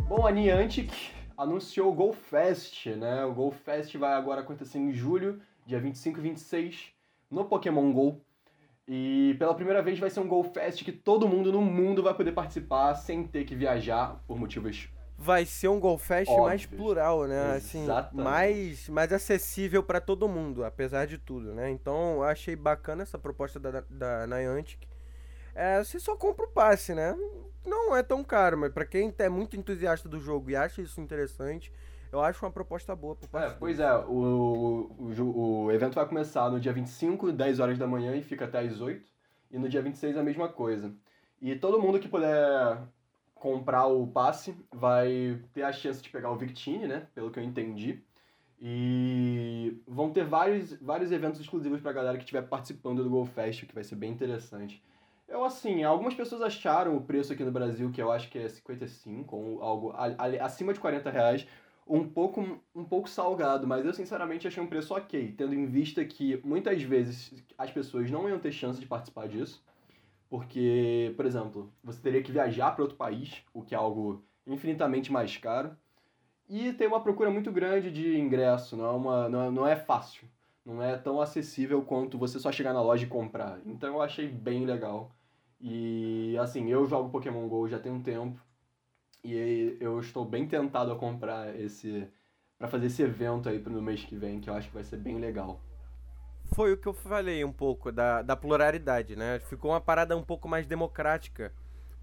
Bom, 0.08 0.26
a 0.26 0.30
Niantic 0.30 0.92
anunciou 1.36 1.90
o 1.92 1.94
Go 1.94 2.12
Fest, 2.12 2.86
né? 2.86 3.24
O 3.24 3.32
Go 3.32 3.50
Fest 3.50 3.94
vai 3.96 4.12
agora 4.14 4.40
acontecer 4.40 4.78
em 4.78 4.92
julho, 4.92 5.40
dia 5.64 5.78
25 5.78 6.18
e 6.18 6.22
26, 6.22 6.92
no 7.30 7.44
Pokémon 7.44 7.92
Go. 7.92 8.20
E 8.86 9.36
pela 9.38 9.54
primeira 9.54 9.82
vez 9.82 9.98
vai 9.98 10.08
ser 10.08 10.20
um 10.20 10.26
Go 10.26 10.42
Fest 10.42 10.82
que 10.82 10.92
todo 10.92 11.28
mundo 11.28 11.52
no 11.52 11.60
mundo 11.60 12.02
vai 12.02 12.14
poder 12.14 12.32
participar 12.32 12.94
sem 12.94 13.26
ter 13.26 13.44
que 13.44 13.54
viajar 13.54 14.22
por 14.26 14.38
motivos 14.38 14.88
vai 15.18 15.44
ser 15.44 15.66
um 15.66 15.80
Golfest 15.80 16.30
mais 16.38 16.64
plural, 16.64 17.26
né? 17.26 17.56
Assim, 17.56 17.82
Exatamente. 17.82 18.24
mais, 18.24 18.88
mais 18.88 19.12
acessível 19.12 19.82
para 19.82 20.00
todo 20.00 20.28
mundo, 20.28 20.64
apesar 20.64 21.06
de 21.06 21.18
tudo, 21.18 21.52
né? 21.52 21.68
Então, 21.70 22.14
eu 22.14 22.22
achei 22.22 22.54
bacana 22.54 23.02
essa 23.02 23.18
proposta 23.18 23.58
da, 23.58 23.82
da 23.90 24.26
Niantic. 24.28 24.86
É, 25.54 25.82
você 25.82 25.98
só 25.98 26.14
compra 26.14 26.46
o 26.46 26.50
passe, 26.52 26.94
né? 26.94 27.16
Não 27.66 27.96
é 27.96 28.02
tão 28.02 28.22
caro, 28.22 28.56
mas 28.56 28.72
para 28.72 28.86
quem 28.86 29.12
é 29.18 29.28
muito 29.28 29.56
entusiasta 29.56 30.08
do 30.08 30.20
jogo 30.20 30.50
e 30.50 30.56
acha 30.56 30.80
isso 30.80 31.00
interessante, 31.00 31.72
eu 32.12 32.20
acho 32.20 32.44
uma 32.44 32.52
proposta 32.52 32.94
boa 32.94 33.16
pro 33.16 33.26
É, 33.26 33.28
passe. 33.28 33.56
pois 33.58 33.80
é, 33.80 33.92
o, 33.92 34.88
o, 34.96 35.64
o 35.64 35.72
evento 35.72 35.94
vai 35.96 36.06
começar 36.06 36.48
no 36.48 36.60
dia 36.60 36.72
25, 36.72 37.32
10 37.32 37.58
horas 37.58 37.76
da 37.76 37.88
manhã 37.88 38.14
e 38.14 38.22
fica 38.22 38.44
até 38.44 38.60
às 38.60 38.80
8. 38.80 39.04
E 39.50 39.58
no 39.58 39.68
dia 39.68 39.82
26 39.82 40.16
a 40.16 40.22
mesma 40.22 40.48
coisa. 40.48 40.94
E 41.40 41.56
todo 41.56 41.80
mundo 41.80 41.98
que 41.98 42.08
puder 42.08 42.78
comprar 43.38 43.86
o 43.86 44.06
passe 44.06 44.54
vai 44.72 45.40
ter 45.52 45.62
a 45.62 45.72
chance 45.72 46.02
de 46.02 46.10
pegar 46.10 46.30
o 46.30 46.36
Victini, 46.36 46.86
né? 46.86 47.08
Pelo 47.14 47.30
que 47.30 47.38
eu 47.38 47.44
entendi. 47.44 48.02
E 48.60 49.80
vão 49.86 50.10
ter 50.10 50.24
vários, 50.24 50.72
vários 50.74 51.12
eventos 51.12 51.40
exclusivos 51.40 51.80
pra 51.80 51.92
galera 51.92 52.16
que 52.16 52.24
estiver 52.24 52.42
participando 52.42 53.04
do 53.04 53.10
GoFest, 53.10 53.66
que 53.66 53.74
vai 53.74 53.84
ser 53.84 53.94
bem 53.94 54.10
interessante. 54.10 54.82
Eu, 55.28 55.44
assim, 55.44 55.84
algumas 55.84 56.14
pessoas 56.14 56.42
acharam 56.42 56.96
o 56.96 57.02
preço 57.02 57.32
aqui 57.32 57.44
no 57.44 57.52
Brasil, 57.52 57.90
que 57.92 58.02
eu 58.02 58.10
acho 58.10 58.28
que 58.30 58.38
é 58.38 58.48
55, 58.48 59.36
ou 59.36 59.62
algo 59.62 59.90
a- 59.92 60.06
a- 60.18 60.44
acima 60.44 60.72
de 60.72 60.80
40 60.80 61.10
reais, 61.10 61.46
um 61.86 62.08
pouco, 62.08 62.60
um 62.74 62.84
pouco 62.84 63.08
salgado, 63.08 63.66
mas 63.66 63.84
eu 63.84 63.92
sinceramente 63.94 64.48
achei 64.48 64.62
um 64.62 64.66
preço 64.66 64.94
ok, 64.94 65.34
tendo 65.36 65.54
em 65.54 65.66
vista 65.66 66.04
que 66.04 66.40
muitas 66.44 66.82
vezes 66.82 67.32
as 67.56 67.70
pessoas 67.70 68.10
não 68.10 68.28
iam 68.28 68.38
ter 68.38 68.52
chance 68.52 68.80
de 68.80 68.86
participar 68.86 69.28
disso, 69.28 69.62
porque, 70.28 71.12
por 71.16 71.24
exemplo, 71.26 71.72
você 71.82 72.00
teria 72.00 72.22
que 72.22 72.32
viajar 72.32 72.72
para 72.72 72.82
outro 72.82 72.96
país, 72.96 73.42
o 73.52 73.62
que 73.62 73.74
é 73.74 73.78
algo 73.78 74.22
infinitamente 74.46 75.10
mais 75.10 75.36
caro, 75.36 75.76
e 76.48 76.72
tem 76.72 76.86
uma 76.86 77.00
procura 77.00 77.30
muito 77.30 77.52
grande 77.52 77.90
de 77.90 78.18
ingresso, 78.18 78.76
não 78.76 78.86
é, 78.86 78.90
uma, 78.90 79.28
não 79.28 79.42
é, 79.42 79.50
não 79.50 79.66
é 79.66 79.76
fácil, 79.76 80.26
não 80.64 80.82
é 80.82 80.96
tão 80.96 81.20
acessível 81.20 81.82
quanto 81.82 82.18
você 82.18 82.38
só 82.38 82.50
chegar 82.52 82.72
na 82.72 82.82
loja 82.82 83.04
e 83.04 83.08
comprar. 83.08 83.60
Então 83.66 83.94
eu 83.94 84.02
achei 84.02 84.28
bem 84.28 84.64
legal. 84.64 85.10
E 85.60 86.36
assim, 86.38 86.70
eu 86.70 86.86
jogo 86.86 87.10
Pokémon 87.10 87.48
GO 87.48 87.68
já 87.68 87.78
tem 87.78 87.92
um 87.92 88.02
tempo. 88.02 88.40
E 89.24 89.76
eu 89.80 89.98
estou 90.00 90.24
bem 90.24 90.46
tentado 90.46 90.92
a 90.92 90.96
comprar 90.96 91.58
esse. 91.58 92.08
para 92.58 92.68
fazer 92.68 92.86
esse 92.86 93.02
evento 93.02 93.48
aí 93.48 93.58
no 93.58 93.82
mês 93.82 94.04
que 94.04 94.16
vem, 94.16 94.40
que 94.40 94.48
eu 94.48 94.54
acho 94.54 94.68
que 94.68 94.74
vai 94.74 94.84
ser 94.84 94.98
bem 94.98 95.18
legal. 95.18 95.60
Foi 96.58 96.72
o 96.72 96.76
que 96.76 96.88
eu 96.88 96.92
falei 96.92 97.44
um 97.44 97.52
pouco 97.52 97.92
da, 97.92 98.20
da 98.20 98.34
pluralidade, 98.34 99.14
né? 99.14 99.38
Ficou 99.38 99.70
uma 99.70 99.80
parada 99.80 100.16
um 100.16 100.24
pouco 100.24 100.48
mais 100.48 100.66
democrática 100.66 101.52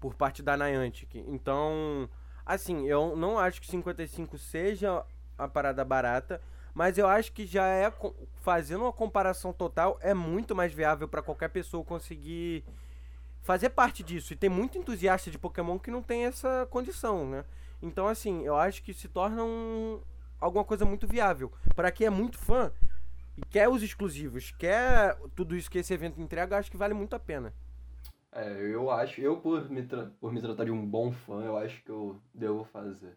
por 0.00 0.14
parte 0.14 0.42
da 0.42 0.56
Niantic. 0.56 1.14
Então, 1.28 2.08
assim, 2.46 2.86
eu 2.86 3.14
não 3.14 3.38
acho 3.38 3.60
que 3.60 3.66
55 3.66 4.38
seja 4.38 5.04
a 5.36 5.46
parada 5.46 5.84
barata, 5.84 6.40
mas 6.72 6.96
eu 6.96 7.06
acho 7.06 7.32
que 7.32 7.44
já 7.44 7.66
é 7.66 7.92
fazendo 8.36 8.84
uma 8.84 8.92
comparação 8.94 9.52
total 9.52 9.98
é 10.00 10.14
muito 10.14 10.56
mais 10.56 10.72
viável 10.72 11.06
para 11.06 11.20
qualquer 11.20 11.50
pessoa 11.50 11.84
conseguir 11.84 12.64
fazer 13.42 13.68
parte 13.68 14.02
disso. 14.02 14.32
E 14.32 14.36
tem 14.36 14.48
muito 14.48 14.78
entusiasta 14.78 15.30
de 15.30 15.38
Pokémon 15.38 15.78
que 15.78 15.90
não 15.90 16.00
tem 16.02 16.24
essa 16.24 16.66
condição, 16.70 17.28
né? 17.28 17.44
Então, 17.82 18.08
assim, 18.08 18.42
eu 18.42 18.56
acho 18.56 18.82
que 18.82 18.94
se 18.94 19.06
torna 19.06 19.44
um, 19.44 20.00
alguma 20.40 20.64
coisa 20.64 20.86
muito 20.86 21.06
viável. 21.06 21.52
Para 21.74 21.92
quem 21.92 22.06
é 22.06 22.10
muito 22.10 22.38
fã 22.38 22.72
e 23.36 23.42
quer 23.42 23.68
os 23.68 23.82
exclusivos, 23.82 24.52
quer 24.58 25.16
tudo 25.34 25.56
isso 25.56 25.70
que 25.70 25.78
esse 25.78 25.92
evento 25.92 26.20
entrega, 26.20 26.56
acho 26.56 26.70
que 26.70 26.76
vale 26.76 26.94
muito 26.94 27.14
a 27.14 27.18
pena. 27.18 27.52
É, 28.32 28.52
eu 28.72 28.90
acho, 28.90 29.20
eu 29.20 29.36
por 29.36 29.70
me, 29.70 29.82
por 30.20 30.32
me 30.32 30.40
tratar 30.40 30.64
de 30.64 30.70
um 30.70 30.84
bom 30.84 31.10
fã, 31.10 31.42
eu 31.42 31.56
acho 31.56 31.82
que 31.82 31.90
eu 31.90 32.16
devo 32.34 32.64
fazer. 32.64 33.16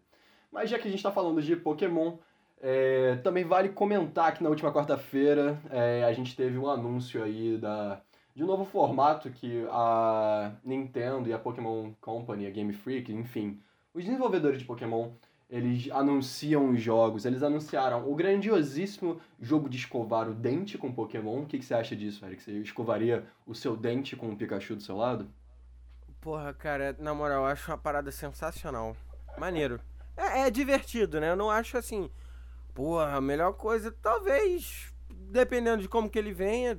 Mas 0.50 0.70
já 0.70 0.78
que 0.78 0.88
a 0.88 0.90
gente 0.90 1.02
tá 1.02 1.12
falando 1.12 1.42
de 1.42 1.54
Pokémon, 1.56 2.16
é, 2.60 3.16
também 3.16 3.44
vale 3.44 3.70
comentar 3.70 4.34
que 4.34 4.42
na 4.42 4.50
última 4.50 4.72
quarta-feira 4.72 5.60
é, 5.70 6.04
a 6.04 6.12
gente 6.12 6.36
teve 6.36 6.58
um 6.58 6.68
anúncio 6.68 7.22
aí 7.22 7.56
da, 7.56 8.00
de 8.34 8.42
um 8.42 8.46
novo 8.46 8.64
formato 8.64 9.30
que 9.30 9.66
a 9.70 10.52
Nintendo 10.64 11.28
e 11.28 11.32
a 11.32 11.38
Pokémon 11.38 11.92
Company, 12.00 12.46
a 12.46 12.50
Game 12.50 12.72
Freak, 12.72 13.12
enfim, 13.12 13.60
os 13.92 14.04
desenvolvedores 14.04 14.58
de 14.58 14.64
Pokémon, 14.64 15.10
eles 15.50 15.90
anunciam 15.90 16.70
os 16.70 16.80
jogos, 16.80 17.24
eles 17.24 17.42
anunciaram 17.42 18.08
o 18.10 18.14
grandiosíssimo 18.14 19.20
jogo 19.40 19.68
de 19.68 19.76
escovar 19.76 20.28
o 20.28 20.34
dente 20.34 20.78
com 20.78 20.92
Pokémon. 20.92 21.42
O 21.42 21.46
que, 21.46 21.58
que 21.58 21.64
você 21.64 21.74
acha 21.74 21.96
disso, 21.96 22.24
Eric? 22.24 22.40
Você 22.42 22.52
escovaria 22.58 23.26
o 23.46 23.54
seu 23.54 23.76
dente 23.76 24.14
com 24.14 24.30
o 24.30 24.36
Pikachu 24.36 24.76
do 24.76 24.82
seu 24.82 24.96
lado? 24.96 25.28
Porra, 26.20 26.54
cara, 26.54 26.94
na 26.98 27.12
moral, 27.12 27.42
eu 27.42 27.46
acho 27.46 27.70
uma 27.70 27.78
parada 27.78 28.12
sensacional. 28.12 28.96
Maneiro. 29.36 29.80
É, 30.16 30.42
é 30.42 30.50
divertido, 30.50 31.18
né? 31.18 31.30
Eu 31.30 31.36
não 31.36 31.50
acho 31.50 31.76
assim. 31.76 32.08
Porra, 32.72 33.14
a 33.16 33.20
melhor 33.20 33.54
coisa, 33.54 33.90
talvez, 33.90 34.92
dependendo 35.08 35.82
de 35.82 35.88
como 35.88 36.08
que 36.08 36.18
ele 36.18 36.32
venha, 36.32 36.78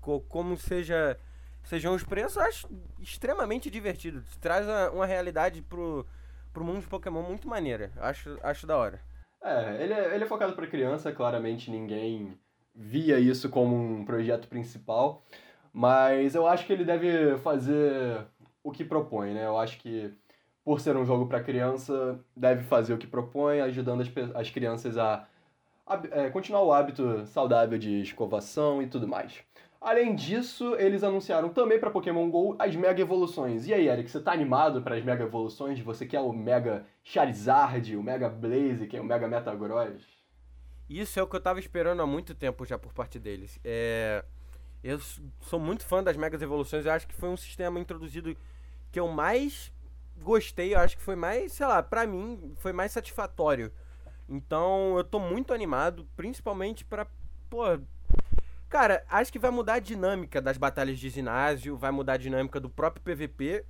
co- 0.00 0.20
como 0.20 0.56
seja 0.56 1.18
sejam 1.64 1.94
os 1.94 2.04
preços, 2.04 2.36
eu 2.36 2.42
acho 2.42 2.68
extremamente 3.00 3.68
divertido. 3.70 4.22
Traz 4.40 4.66
uma, 4.66 4.90
uma 4.90 5.06
realidade 5.06 5.62
pro, 5.62 6.06
pro 6.56 6.64
mundo 6.64 6.80
de 6.80 6.86
Pokémon 6.86 7.20
muito 7.20 7.46
maneira. 7.46 7.92
Acho, 7.98 8.38
acho 8.42 8.66
da 8.66 8.78
hora. 8.78 8.98
É, 9.42 9.76
ele 9.82 9.92
é, 9.92 10.14
ele 10.14 10.24
é 10.24 10.26
focado 10.26 10.54
para 10.54 10.66
criança, 10.66 11.12
claramente 11.12 11.70
ninguém 11.70 12.32
via 12.74 13.18
isso 13.18 13.50
como 13.50 13.76
um 13.76 14.06
projeto 14.06 14.48
principal, 14.48 15.22
mas 15.70 16.34
eu 16.34 16.46
acho 16.46 16.64
que 16.66 16.72
ele 16.72 16.84
deve 16.84 17.36
fazer 17.38 18.24
o 18.64 18.72
que 18.72 18.82
propõe, 18.82 19.34
né? 19.34 19.44
Eu 19.44 19.58
acho 19.58 19.78
que 19.78 20.10
por 20.64 20.80
ser 20.80 20.96
um 20.96 21.04
jogo 21.04 21.26
para 21.26 21.42
criança, 21.42 22.18
deve 22.34 22.64
fazer 22.64 22.94
o 22.94 22.98
que 22.98 23.06
propõe, 23.06 23.60
ajudando 23.60 24.00
as, 24.00 24.08
as 24.34 24.50
crianças 24.50 24.96
a, 24.96 25.28
a 25.86 26.00
é, 26.10 26.30
continuar 26.30 26.62
o 26.62 26.72
hábito 26.72 27.26
saudável 27.26 27.78
de 27.78 28.00
escovação 28.00 28.82
e 28.82 28.86
tudo 28.86 29.06
mais. 29.06 29.44
Além 29.80 30.14
disso, 30.14 30.74
eles 30.76 31.04
anunciaram 31.04 31.50
também 31.50 31.78
para 31.78 31.90
Pokémon 31.90 32.28
GO 32.30 32.56
as 32.58 32.74
Mega 32.74 33.00
Evoluções. 33.00 33.66
E 33.66 33.74
aí, 33.74 33.88
Eric, 33.88 34.10
você 34.10 34.20
tá 34.20 34.32
animado 34.32 34.82
para 34.82 34.96
as 34.96 35.04
Mega 35.04 35.24
Evoluções? 35.24 35.78
Você 35.80 36.06
quer 36.06 36.20
o 36.20 36.32
Mega 36.32 36.84
Charizard, 37.04 37.96
o 37.96 38.02
Mega 38.02 38.28
Blaziken, 38.28 39.00
o 39.00 39.04
Mega 39.04 39.28
Metagross? 39.28 40.02
Isso 40.88 41.18
é 41.18 41.22
o 41.22 41.26
que 41.26 41.36
eu 41.36 41.40
tava 41.40 41.58
esperando 41.58 42.00
há 42.00 42.06
muito 42.06 42.34
tempo 42.34 42.64
já 42.64 42.78
por 42.78 42.92
parte 42.92 43.18
deles. 43.18 43.58
É, 43.64 44.24
eu 44.82 45.00
sou 45.40 45.58
muito 45.58 45.84
fã 45.84 46.02
das 46.02 46.16
Megas 46.16 46.40
Evoluções. 46.40 46.86
Eu 46.86 46.92
acho 46.92 47.06
que 47.06 47.14
foi 47.14 47.28
um 47.28 47.36
sistema 47.36 47.80
introduzido 47.80 48.36
que 48.92 49.00
eu 49.00 49.08
mais 49.08 49.72
gostei. 50.22 50.74
Eu 50.74 50.78
acho 50.78 50.96
que 50.96 51.02
foi 51.02 51.16
mais, 51.16 51.52
sei 51.52 51.66
lá, 51.66 51.82
pra 51.82 52.06
mim, 52.06 52.54
foi 52.58 52.72
mais 52.72 52.92
satisfatório. 52.92 53.72
Então 54.28 54.96
eu 54.96 55.04
tô 55.04 55.18
muito 55.18 55.52
animado, 55.52 56.06
principalmente 56.16 56.84
pra. 56.84 57.06
Pô. 57.50 57.62
Cara, 58.68 59.04
acho 59.08 59.32
que 59.32 59.38
vai 59.38 59.50
mudar 59.50 59.74
a 59.74 59.78
dinâmica 59.78 60.40
das 60.40 60.58
batalhas 60.58 60.98
de 60.98 61.08
ginásio, 61.08 61.76
vai 61.76 61.90
mudar 61.90 62.14
a 62.14 62.18
dinâmica 62.18 62.58
do 62.58 62.68
próprio 62.68 63.02
PVP. 63.02 63.64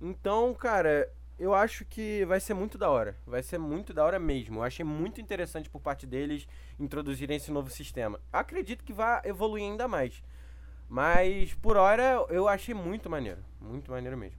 Então, 0.00 0.52
cara, 0.54 1.08
eu 1.38 1.54
acho 1.54 1.84
que 1.84 2.24
vai 2.24 2.40
ser 2.40 2.54
muito 2.54 2.76
da 2.76 2.90
hora. 2.90 3.16
Vai 3.24 3.42
ser 3.42 3.58
muito 3.58 3.94
da 3.94 4.04
hora 4.04 4.18
mesmo. 4.18 4.58
Eu 4.58 4.62
achei 4.64 4.84
muito 4.84 5.20
interessante 5.20 5.70
por 5.70 5.80
parte 5.80 6.06
deles 6.06 6.46
introduzirem 6.78 7.36
esse 7.36 7.52
novo 7.52 7.70
sistema. 7.70 8.20
Acredito 8.32 8.84
que 8.84 8.92
vai 8.92 9.20
evoluir 9.24 9.64
ainda 9.64 9.86
mais. 9.86 10.22
Mas 10.88 11.54
por 11.54 11.76
hora 11.76 12.26
eu 12.28 12.48
achei 12.48 12.74
muito 12.74 13.08
maneiro. 13.08 13.42
Muito 13.60 13.90
maneiro 13.90 14.18
mesmo. 14.18 14.38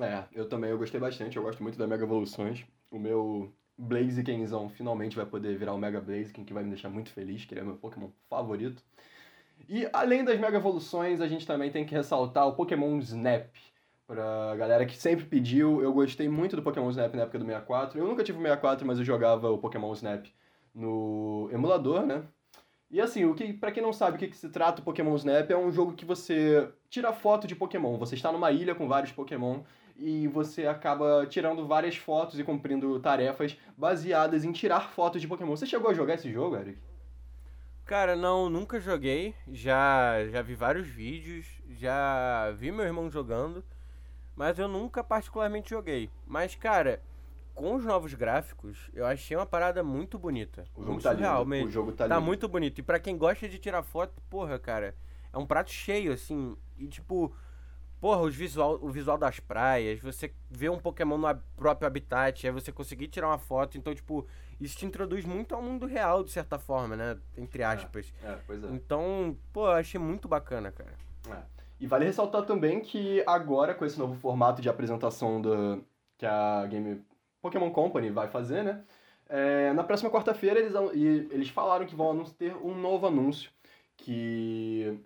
É, 0.00 0.24
eu 0.32 0.48
também, 0.48 0.70
eu 0.70 0.78
gostei 0.78 0.98
bastante, 0.98 1.36
eu 1.36 1.42
gosto 1.42 1.62
muito 1.62 1.78
da 1.78 1.86
Mega 1.86 2.04
Evoluções. 2.04 2.64
O 2.90 2.98
meu 2.98 3.54
Blazikenzão 3.78 4.68
finalmente 4.68 5.16
vai 5.16 5.24
poder 5.24 5.56
virar 5.56 5.72
o 5.72 5.78
Mega 5.78 6.00
Blaziken, 6.00 6.44
que 6.44 6.52
vai 6.52 6.64
me 6.64 6.70
deixar 6.70 6.88
muito 6.88 7.10
feliz, 7.12 7.44
que 7.44 7.54
ele 7.54 7.60
é 7.60 7.64
meu 7.64 7.76
Pokémon 7.76 8.10
favorito. 8.28 8.82
E 9.68 9.88
além 9.92 10.24
das 10.24 10.38
Mega 10.38 10.56
Evoluções, 10.56 11.20
a 11.20 11.28
gente 11.28 11.46
também 11.46 11.70
tem 11.70 11.84
que 11.84 11.94
ressaltar 11.94 12.46
o 12.46 12.54
Pokémon 12.54 12.98
Snap. 12.98 13.50
Pra 14.06 14.54
galera 14.56 14.84
que 14.84 14.96
sempre 14.96 15.24
pediu, 15.24 15.82
eu 15.82 15.92
gostei 15.92 16.28
muito 16.28 16.56
do 16.56 16.62
Pokémon 16.62 16.90
Snap 16.90 17.14
na 17.14 17.22
época 17.22 17.38
do 17.38 17.44
64. 17.44 17.98
Eu 17.98 18.06
nunca 18.06 18.22
tive 18.22 18.38
o 18.38 18.42
64, 18.42 18.86
mas 18.86 18.98
eu 18.98 19.04
jogava 19.04 19.50
o 19.50 19.58
Pokémon 19.58 19.92
Snap 19.94 20.26
no 20.74 21.48
emulador, 21.52 22.04
né? 22.04 22.22
E 22.90 23.00
assim, 23.00 23.24
o 23.24 23.34
que, 23.34 23.52
para 23.52 23.72
quem 23.72 23.82
não 23.82 23.92
sabe 23.92 24.16
o 24.16 24.18
que, 24.18 24.28
que 24.28 24.36
se 24.36 24.48
trata 24.50 24.80
o 24.80 24.84
Pokémon 24.84 25.16
Snap, 25.16 25.50
é 25.50 25.56
um 25.56 25.72
jogo 25.72 25.94
que 25.94 26.04
você 26.04 26.68
tira 26.88 27.12
foto 27.12 27.46
de 27.46 27.56
Pokémon. 27.56 27.96
Você 27.98 28.14
está 28.14 28.30
numa 28.30 28.52
ilha 28.52 28.74
com 28.74 28.86
vários 28.86 29.10
Pokémon 29.10 29.62
e 29.96 30.28
você 30.28 30.66
acaba 30.66 31.26
tirando 31.26 31.66
várias 31.66 31.96
fotos 31.96 32.38
e 32.38 32.44
cumprindo 32.44 33.00
tarefas 33.00 33.56
baseadas 33.76 34.44
em 34.44 34.52
tirar 34.52 34.90
fotos 34.90 35.20
de 35.20 35.28
Pokémon. 35.28 35.56
Você 35.56 35.66
chegou 35.66 35.90
a 35.90 35.94
jogar 35.94 36.14
esse 36.14 36.30
jogo, 36.30 36.56
Eric? 36.56 36.78
Cara, 37.84 38.16
não, 38.16 38.48
nunca 38.48 38.80
joguei. 38.80 39.34
Já, 39.52 40.26
já 40.30 40.40
vi 40.42 40.54
vários 40.54 40.86
vídeos, 40.86 41.46
já 41.68 42.50
vi 42.56 42.72
meu 42.72 42.84
irmão 42.84 43.10
jogando, 43.10 43.62
mas 44.34 44.58
eu 44.58 44.66
nunca 44.68 45.04
particularmente 45.04 45.70
joguei. 45.70 46.10
Mas, 46.26 46.54
cara, 46.54 47.02
com 47.54 47.74
os 47.74 47.84
novos 47.84 48.14
gráficos, 48.14 48.90
eu 48.94 49.04
achei 49.04 49.36
uma 49.36 49.44
parada 49.46 49.82
muito 49.84 50.18
bonita. 50.18 50.64
O 50.74 50.80
jogo 50.80 50.92
muito 50.92 51.02
tá 51.02 51.12
surreal 51.12 51.38
lindo. 51.40 51.50
mesmo. 51.50 51.68
O 51.68 51.72
jogo 51.72 51.92
tá, 51.92 52.08
Tá 52.08 52.14
lindo. 52.16 52.26
muito 52.26 52.48
bonito. 52.48 52.78
E 52.78 52.82
pra 52.82 52.98
quem 52.98 53.18
gosta 53.18 53.46
de 53.48 53.58
tirar 53.58 53.82
foto, 53.82 54.14
porra, 54.30 54.58
cara, 54.58 54.94
é 55.32 55.36
um 55.36 55.46
prato 55.46 55.70
cheio, 55.70 56.12
assim. 56.12 56.56
E 56.78 56.88
tipo, 56.88 57.36
porra, 58.04 58.20
os 58.20 58.36
visual, 58.36 58.78
o 58.82 58.90
visual 58.90 59.16
das 59.16 59.40
praias, 59.40 59.98
você 59.98 60.30
vê 60.50 60.68
um 60.68 60.78
Pokémon 60.78 61.16
no 61.16 61.34
próprio 61.56 61.86
habitat, 61.86 62.46
aí 62.46 62.52
você 62.52 62.70
conseguir 62.70 63.08
tirar 63.08 63.28
uma 63.28 63.38
foto. 63.38 63.78
Então, 63.78 63.94
tipo, 63.94 64.26
isso 64.60 64.76
te 64.76 64.84
introduz 64.84 65.24
muito 65.24 65.54
ao 65.54 65.62
mundo 65.62 65.86
real, 65.86 66.22
de 66.22 66.30
certa 66.30 66.58
forma, 66.58 66.94
né? 66.94 67.16
Entre 67.34 67.62
aspas. 67.62 68.12
É, 68.22 68.36
pois 68.46 68.62
é. 68.62 68.66
Então, 68.72 69.34
pô, 69.54 69.68
eu 69.68 69.72
achei 69.72 69.98
muito 69.98 70.28
bacana, 70.28 70.70
cara. 70.70 70.92
É. 71.30 71.42
E 71.80 71.86
vale 71.86 72.04
ressaltar 72.04 72.44
também 72.44 72.82
que 72.82 73.24
agora, 73.26 73.72
com 73.72 73.86
esse 73.86 73.98
novo 73.98 74.14
formato 74.16 74.60
de 74.60 74.68
apresentação 74.68 75.40
do, 75.40 75.82
que 76.18 76.26
a 76.26 76.66
Game 76.66 77.02
Pokémon 77.40 77.70
Company 77.70 78.10
vai 78.10 78.28
fazer, 78.28 78.62
né? 78.62 78.84
é, 79.30 79.72
na 79.72 79.82
próxima 79.82 80.10
quarta-feira 80.10 80.60
eles, 80.60 80.74
eles 81.32 81.48
falaram 81.48 81.86
que 81.86 81.94
vão 81.94 82.22
ter 82.24 82.54
um 82.56 82.78
novo 82.78 83.06
anúncio 83.06 83.50
que 83.96 85.00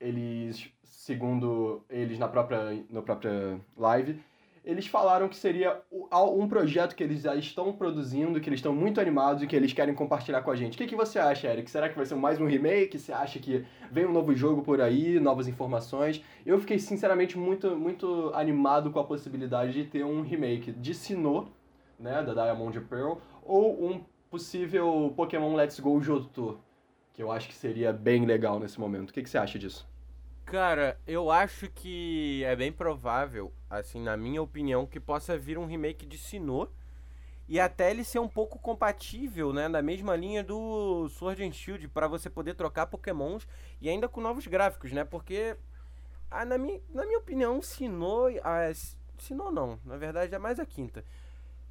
eles, 0.00 0.68
segundo 1.06 1.84
eles 1.88 2.18
na 2.18 2.26
própria, 2.26 2.84
na 2.90 3.00
própria 3.00 3.60
live, 3.76 4.20
eles 4.64 4.88
falaram 4.88 5.28
que 5.28 5.36
seria 5.36 5.80
um 5.92 6.48
projeto 6.48 6.96
que 6.96 7.04
eles 7.04 7.22
já 7.22 7.36
estão 7.36 7.72
produzindo, 7.72 8.40
que 8.40 8.48
eles 8.48 8.58
estão 8.58 8.74
muito 8.74 9.00
animados 9.00 9.40
e 9.40 9.46
que 9.46 9.54
eles 9.54 9.72
querem 9.72 9.94
compartilhar 9.94 10.42
com 10.42 10.50
a 10.50 10.56
gente. 10.56 10.74
O 10.74 10.78
que, 10.78 10.88
que 10.88 10.96
você 10.96 11.20
acha, 11.20 11.46
Eric? 11.46 11.70
Será 11.70 11.88
que 11.88 11.94
vai 11.94 12.04
ser 12.04 12.16
mais 12.16 12.40
um 12.40 12.46
remake? 12.46 12.98
Você 12.98 13.12
acha 13.12 13.38
que 13.38 13.64
vem 13.88 14.04
um 14.04 14.12
novo 14.12 14.34
jogo 14.34 14.62
por 14.62 14.80
aí, 14.80 15.20
novas 15.20 15.46
informações? 15.46 16.20
Eu 16.44 16.58
fiquei, 16.58 16.80
sinceramente, 16.80 17.38
muito, 17.38 17.76
muito 17.76 18.32
animado 18.34 18.90
com 18.90 18.98
a 18.98 19.04
possibilidade 19.04 19.74
de 19.74 19.84
ter 19.84 20.04
um 20.04 20.22
remake 20.22 20.72
de 20.72 20.92
Sinnoh, 20.92 21.46
né, 22.00 22.20
da 22.24 22.34
Diamond 22.34 22.80
Pearl, 22.80 23.18
ou 23.44 23.92
um 23.92 24.00
possível 24.28 25.14
Pokémon 25.16 25.54
Let's 25.54 25.78
Go 25.78 26.00
Johto, 26.00 26.58
que 27.14 27.22
eu 27.22 27.30
acho 27.30 27.46
que 27.46 27.54
seria 27.54 27.92
bem 27.92 28.26
legal 28.26 28.58
nesse 28.58 28.80
momento. 28.80 29.10
O 29.10 29.12
que, 29.12 29.22
que 29.22 29.30
você 29.30 29.38
acha 29.38 29.56
disso? 29.56 29.86
Cara, 30.46 30.96
eu 31.06 31.30
acho 31.30 31.68
que 31.68 32.42
é 32.44 32.54
bem 32.54 32.70
provável, 32.72 33.52
assim, 33.68 34.00
na 34.00 34.16
minha 34.16 34.40
opinião, 34.40 34.86
que 34.86 35.00
possa 35.00 35.36
vir 35.36 35.58
um 35.58 35.66
remake 35.66 36.06
de 36.06 36.16
Sinnoh 36.16 36.68
e 37.48 37.60
até 37.60 37.90
ele 37.90 38.04
ser 38.04 38.20
um 38.20 38.28
pouco 38.28 38.58
compatível, 38.58 39.52
né, 39.52 39.68
na 39.68 39.82
mesma 39.82 40.16
linha 40.16 40.44
do 40.44 41.08
Sword 41.10 41.44
and 41.44 41.52
Shield 41.52 41.88
para 41.88 42.08
você 42.08 42.30
poder 42.30 42.54
trocar 42.54 42.86
Pokémons 42.86 43.46
e 43.80 43.88
ainda 43.88 44.08
com 44.08 44.20
novos 44.20 44.46
gráficos, 44.46 44.92
né? 44.92 45.04
Porque 45.04 45.56
ah, 46.30 46.44
na 46.44 46.58
minha, 46.58 46.80
na 46.90 47.04
minha 47.06 47.18
opinião, 47.18 47.62
Sinnoh, 47.62 48.28
ah, 48.44 48.64
S- 48.70 48.96
Sinnoh 49.18 49.52
não, 49.52 49.80
na 49.84 49.96
verdade 49.98 50.34
é 50.34 50.38
mais 50.38 50.60
a 50.60 50.66
quinta. 50.66 51.04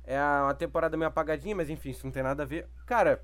É 0.03 0.19
uma 0.21 0.53
temporada 0.53 0.97
meio 0.97 1.09
apagadinha, 1.09 1.55
mas 1.55 1.69
enfim, 1.69 1.89
isso 1.91 2.05
não 2.05 2.11
tem 2.13 2.23
nada 2.23 2.43
a 2.43 2.45
ver. 2.45 2.67
Cara, 2.85 3.23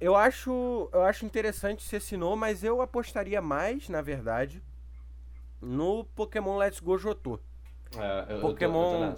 eu 0.00 0.16
acho, 0.16 0.88
eu 0.92 1.02
acho 1.02 1.24
interessante 1.24 1.82
ser 1.82 2.00
Sinnoh, 2.00 2.36
mas 2.36 2.62
eu 2.64 2.80
apostaria 2.82 3.40
mais, 3.40 3.88
na 3.88 4.02
verdade, 4.02 4.62
no 5.60 6.04
Pokémon 6.04 6.56
Let's 6.56 6.80
Go 6.80 6.98
Johto. 6.98 7.40
É, 7.96 8.34
eu, 8.34 8.40
Pokémon- 8.40 9.14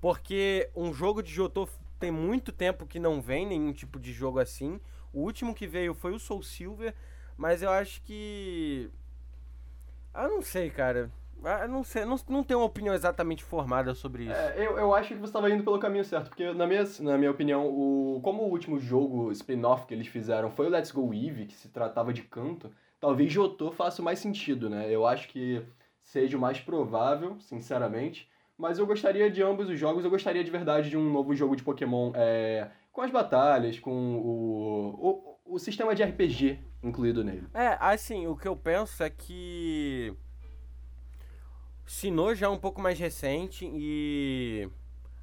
Porque 0.00 0.70
um 0.74 0.92
jogo 0.92 1.22
de 1.22 1.32
Johto 1.32 1.68
tem 1.98 2.10
muito 2.10 2.50
tempo 2.52 2.86
que 2.86 2.98
não 2.98 3.20
vem 3.20 3.46
nenhum 3.46 3.72
tipo 3.72 4.00
de 4.00 4.12
jogo 4.12 4.38
assim. 4.38 4.80
O 5.12 5.20
último 5.20 5.54
que 5.54 5.66
veio 5.66 5.94
foi 5.94 6.12
o 6.12 6.18
Soul 6.18 6.42
Silver, 6.42 6.94
mas 7.36 7.62
eu 7.62 7.70
acho 7.70 8.00
que. 8.02 8.90
Ah, 10.14 10.28
não 10.28 10.42
sei, 10.42 10.70
cara. 10.70 11.10
Ah, 11.44 11.66
não 11.66 11.82
sei, 11.82 12.04
não, 12.04 12.16
não 12.28 12.42
tenho 12.42 12.60
uma 12.60 12.66
opinião 12.66 12.94
exatamente 12.94 13.42
formada 13.42 13.94
sobre 13.94 14.24
isso. 14.24 14.32
É, 14.32 14.54
eu, 14.58 14.78
eu 14.78 14.94
acho 14.94 15.08
que 15.08 15.14
você 15.14 15.26
estava 15.26 15.50
indo 15.50 15.64
pelo 15.64 15.78
caminho 15.78 16.04
certo, 16.04 16.28
porque 16.28 16.52
na 16.52 16.66
minha, 16.66 16.84
na 17.00 17.18
minha 17.18 17.30
opinião, 17.30 17.66
o, 17.66 18.20
como 18.22 18.42
o 18.42 18.50
último 18.50 18.78
jogo 18.78 19.30
spin-off 19.32 19.86
que 19.86 19.94
eles 19.94 20.06
fizeram 20.06 20.50
foi 20.50 20.66
o 20.66 20.70
Let's 20.70 20.90
Go 20.90 21.12
Eevee, 21.12 21.46
que 21.46 21.54
se 21.54 21.68
tratava 21.68 22.12
de 22.12 22.22
canto, 22.22 22.70
talvez 23.00 23.32
Jotô 23.32 23.72
faça 23.72 24.02
mais 24.02 24.18
sentido, 24.18 24.68
né? 24.68 24.90
Eu 24.90 25.06
acho 25.06 25.28
que 25.28 25.62
seja 26.02 26.36
o 26.36 26.40
mais 26.40 26.60
provável, 26.60 27.36
sinceramente, 27.40 28.28
mas 28.56 28.78
eu 28.78 28.86
gostaria 28.86 29.30
de 29.30 29.42
ambos 29.42 29.68
os 29.68 29.78
jogos, 29.78 30.04
eu 30.04 30.10
gostaria 30.10 30.44
de 30.44 30.50
verdade 30.50 30.90
de 30.90 30.96
um 30.96 31.10
novo 31.10 31.34
jogo 31.34 31.56
de 31.56 31.62
Pokémon 31.62 32.12
é, 32.14 32.68
com 32.92 33.00
as 33.00 33.10
batalhas, 33.10 33.78
com 33.78 34.16
o, 34.16 35.38
o, 35.46 35.54
o 35.54 35.58
sistema 35.58 35.94
de 35.94 36.02
RPG 36.02 36.58
incluído 36.82 37.22
nele. 37.22 37.46
É, 37.54 37.76
assim, 37.80 38.26
o 38.26 38.36
que 38.36 38.48
eu 38.48 38.56
penso 38.56 39.02
é 39.02 39.10
que. 39.10 40.14
Sinnoh 41.94 42.36
já 42.36 42.46
é 42.46 42.48
um 42.48 42.56
pouco 42.56 42.80
mais 42.80 42.96
recente 43.00 43.68
e. 43.68 44.70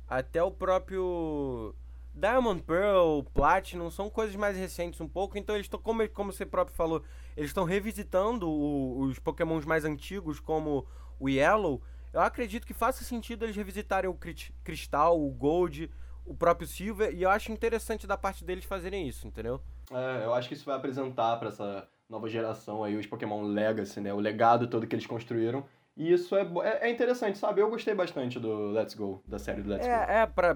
Até 0.06 0.44
o 0.44 0.52
próprio. 0.52 1.74
Diamond 2.14 2.62
Pearl, 2.64 3.22
Platinum, 3.34 3.90
são 3.90 4.10
coisas 4.10 4.36
mais 4.36 4.58
recentes 4.58 5.00
um 5.00 5.08
pouco, 5.08 5.38
então 5.38 5.56
eles 5.56 5.66
estão, 5.66 5.80
como, 5.80 6.08
como 6.10 6.34
você 6.34 6.46
próprio 6.46 6.76
falou, 6.76 7.04
eles 7.38 7.52
estão 7.52 7.64
revisitando 7.64 8.50
o- 8.50 9.02
os 9.04 9.18
pokémons 9.20 9.64
mais 9.66 9.86
antigos, 9.86 10.40
como 10.42 10.86
o 11.20 11.30
Yellow. 11.30 11.82
Eu 12.12 12.20
acredito 12.22 12.66
que 12.68 12.74
faça 12.74 13.04
sentido 13.04 13.46
eles 13.46 13.56
revisitarem 13.56 14.10
o 14.10 14.18
Cristal, 14.64 15.22
o 15.24 15.30
Gold, 15.30 15.90
o 16.26 16.34
próprio 16.36 16.68
Silver, 16.68 17.14
e 17.14 17.22
eu 17.22 17.30
acho 17.30 17.52
interessante 17.52 18.06
da 18.08 18.18
parte 18.18 18.44
deles 18.44 18.66
fazerem 18.66 19.08
isso, 19.08 19.26
entendeu? 19.28 19.62
É, 19.92 20.26
eu 20.26 20.34
acho 20.34 20.48
que 20.50 20.56
isso 20.56 20.66
vai 20.66 20.76
apresentar 20.76 21.38
para 21.38 21.50
essa 21.50 21.88
nova 22.10 22.28
geração 22.28 22.84
aí 22.84 22.96
os 22.98 23.06
Pokémon 23.06 23.44
Legacy, 23.44 24.02
né? 24.02 24.12
O 24.14 24.20
legado 24.20 24.68
todo 24.68 24.88
que 24.88 24.96
eles 24.96 25.06
construíram. 25.06 25.64
E 25.98 26.14
isso 26.14 26.36
é, 26.36 26.48
é, 26.64 26.88
é 26.88 26.92
interessante, 26.92 27.40
sabe? 27.40 27.60
Eu 27.60 27.70
gostei 27.70 27.96
bastante 27.96 28.40
do 28.40 28.70
Let's 28.70 28.94
Go, 28.94 29.22
da 29.28 29.40
série 29.40 29.62
do 29.62 29.70
Let's 29.70 29.86
Go. 29.86 29.92
É, 29.92 30.22
é 30.22 30.26
para 30.28 30.56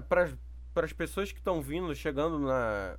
para 0.74 0.86
as 0.86 0.92
pessoas 0.92 1.30
que 1.30 1.38
estão 1.38 1.60
vindo, 1.60 1.94
chegando 1.94 2.38
na 2.38 2.96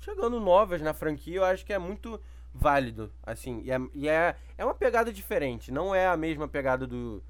chegando 0.00 0.38
novas 0.38 0.80
na 0.80 0.94
franquia, 0.94 1.38
eu 1.38 1.44
acho 1.44 1.64
que 1.64 1.72
é 1.72 1.78
muito 1.78 2.20
válido, 2.54 3.12
assim, 3.22 3.60
e 3.64 3.70
é, 3.70 3.78
e 3.92 4.08
é, 4.08 4.36
é 4.56 4.64
uma 4.64 4.74
pegada 4.74 5.12
diferente, 5.12 5.72
não 5.72 5.94
é 5.94 6.06
a 6.06 6.16
mesma 6.16 6.46
pegada 6.46 6.86
do, 6.86 7.22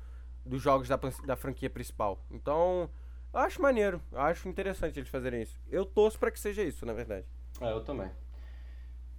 dos 0.44 0.60
jogos 0.60 0.86
da, 0.86 0.98
da 1.24 1.36
franquia 1.36 1.70
principal. 1.70 2.20
Então, 2.30 2.90
eu 3.32 3.40
acho 3.40 3.62
maneiro, 3.62 4.00
eu 4.12 4.20
acho 4.20 4.48
interessante 4.48 4.98
eles 4.98 5.08
fazerem 5.08 5.42
isso. 5.42 5.58
Eu 5.70 5.86
torço 5.86 6.18
para 6.18 6.30
que 6.30 6.38
seja 6.38 6.62
isso, 6.62 6.84
na 6.84 6.92
verdade. 6.92 7.26
É, 7.60 7.72
eu 7.72 7.82
também. 7.82 8.10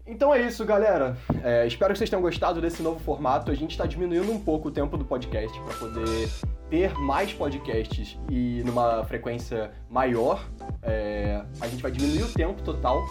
Então 0.08 0.34
é 0.34 0.42
isso, 0.42 0.64
galera. 0.66 1.18
É, 1.44 1.68
espero 1.68 1.92
que 1.92 1.98
vocês 2.00 2.10
tenham 2.10 2.22
gostado 2.22 2.62
desse 2.62 2.82
novo 2.82 2.98
formato. 3.00 3.52
A 3.52 3.56
gente 3.56 3.72
está 3.72 3.86
diminuindo 3.86 4.32
um 4.32 4.40
pouco 4.40 4.70
o 4.70 4.72
tempo 4.72 4.96
do 4.96 5.04
podcast 5.04 5.60
para 5.60 5.74
poder 5.76 6.30
ter 6.70 6.94
mais 6.94 7.34
podcasts 7.34 8.18
e 8.30 8.64
numa 8.66 9.04
frequência 9.04 9.72
maior. 9.90 10.48
É, 10.82 11.44
a 11.60 11.68
gente 11.68 11.84
vai 11.84 11.92
diminuir 11.92 12.24
o 12.24 12.34
tempo 12.34 12.62
total 12.64 13.06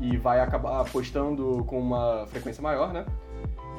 e 0.00 0.16
vai 0.16 0.40
acabar 0.40 0.84
postando 0.90 1.64
com 1.66 1.78
uma 1.78 2.26
frequência 2.26 2.60
maior, 2.60 2.92
né? 2.92 3.06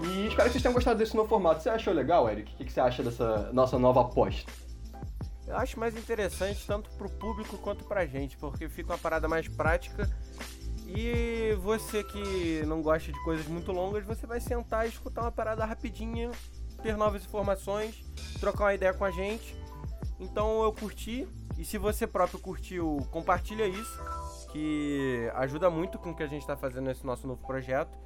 E 0.04 0.28
espero 0.28 0.46
que 0.46 0.52
vocês 0.52 0.62
tenham 0.62 0.74
gostado 0.74 0.98
desse 0.98 1.16
novo 1.16 1.28
formato. 1.28 1.62
Você 1.62 1.70
achou 1.70 1.94
legal, 1.94 2.30
Eric? 2.30 2.54
O 2.54 2.58
que 2.58 2.72
você 2.72 2.80
acha 2.80 3.04
dessa 3.04 3.52
nossa 3.52 3.78
nova 3.78 4.02
aposta? 4.02 4.50
Eu 5.46 5.58
acho 5.58 5.80
mais 5.80 5.96
interessante 5.96 6.66
tanto 6.66 6.90
pro 6.92 7.10
público 7.10 7.58
quanto 7.58 7.84
pra 7.84 8.06
gente, 8.06 8.38
porque 8.38 8.68
fica 8.70 8.94
uma 8.94 8.98
parada 8.98 9.28
mais 9.28 9.48
prática. 9.48 10.10
E 10.88 11.54
você 11.62 12.04
que 12.04 12.64
não 12.66 12.82
gosta 12.82 13.12
de 13.12 13.24
coisas 13.24 13.48
muito 13.48 13.72
longas, 13.72 14.06
você 14.06 14.26
vai 14.28 14.40
sentar 14.40 14.86
e 14.86 14.90
escutar 14.90 15.22
uma 15.22 15.32
parada 15.32 15.66
rapidinha, 15.66 16.32
ter 16.82 16.96
novas 16.96 17.24
informações, 17.24 18.04
trocar 18.40 18.66
uma 18.66 18.74
ideia 18.74 18.94
com 18.94 19.04
a 19.04 19.12
gente. 19.12 19.56
Então 20.20 20.64
eu 20.64 20.72
curti, 20.72 21.28
e 21.58 21.66
se 21.66 21.78
você 21.78 22.06
próprio 22.06 22.40
curtiu, 22.40 22.98
compartilha 23.12 23.68
isso, 23.68 24.00
que 24.52 25.30
ajuda 25.36 25.70
muito 25.70 25.98
com 25.98 26.12
o 26.12 26.16
que 26.16 26.24
a 26.24 26.28
gente 26.28 26.46
tá 26.46 26.56
fazendo 26.56 26.86
nesse 26.86 27.06
nosso 27.06 27.28
novo 27.28 27.46
projeto. 27.46 27.98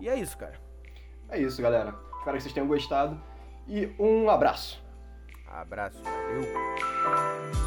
E 0.00 0.08
é 0.08 0.14
isso, 0.14 0.36
cara. 0.38 0.58
É 1.28 1.38
isso, 1.38 1.60
galera. 1.60 1.94
Espero 2.18 2.36
que 2.36 2.42
vocês 2.42 2.52
tenham 2.52 2.66
gostado 2.66 3.20
e 3.66 3.92
um 3.98 4.30
abraço. 4.30 4.82
Abraço, 5.48 6.02
valeu. 6.02 7.65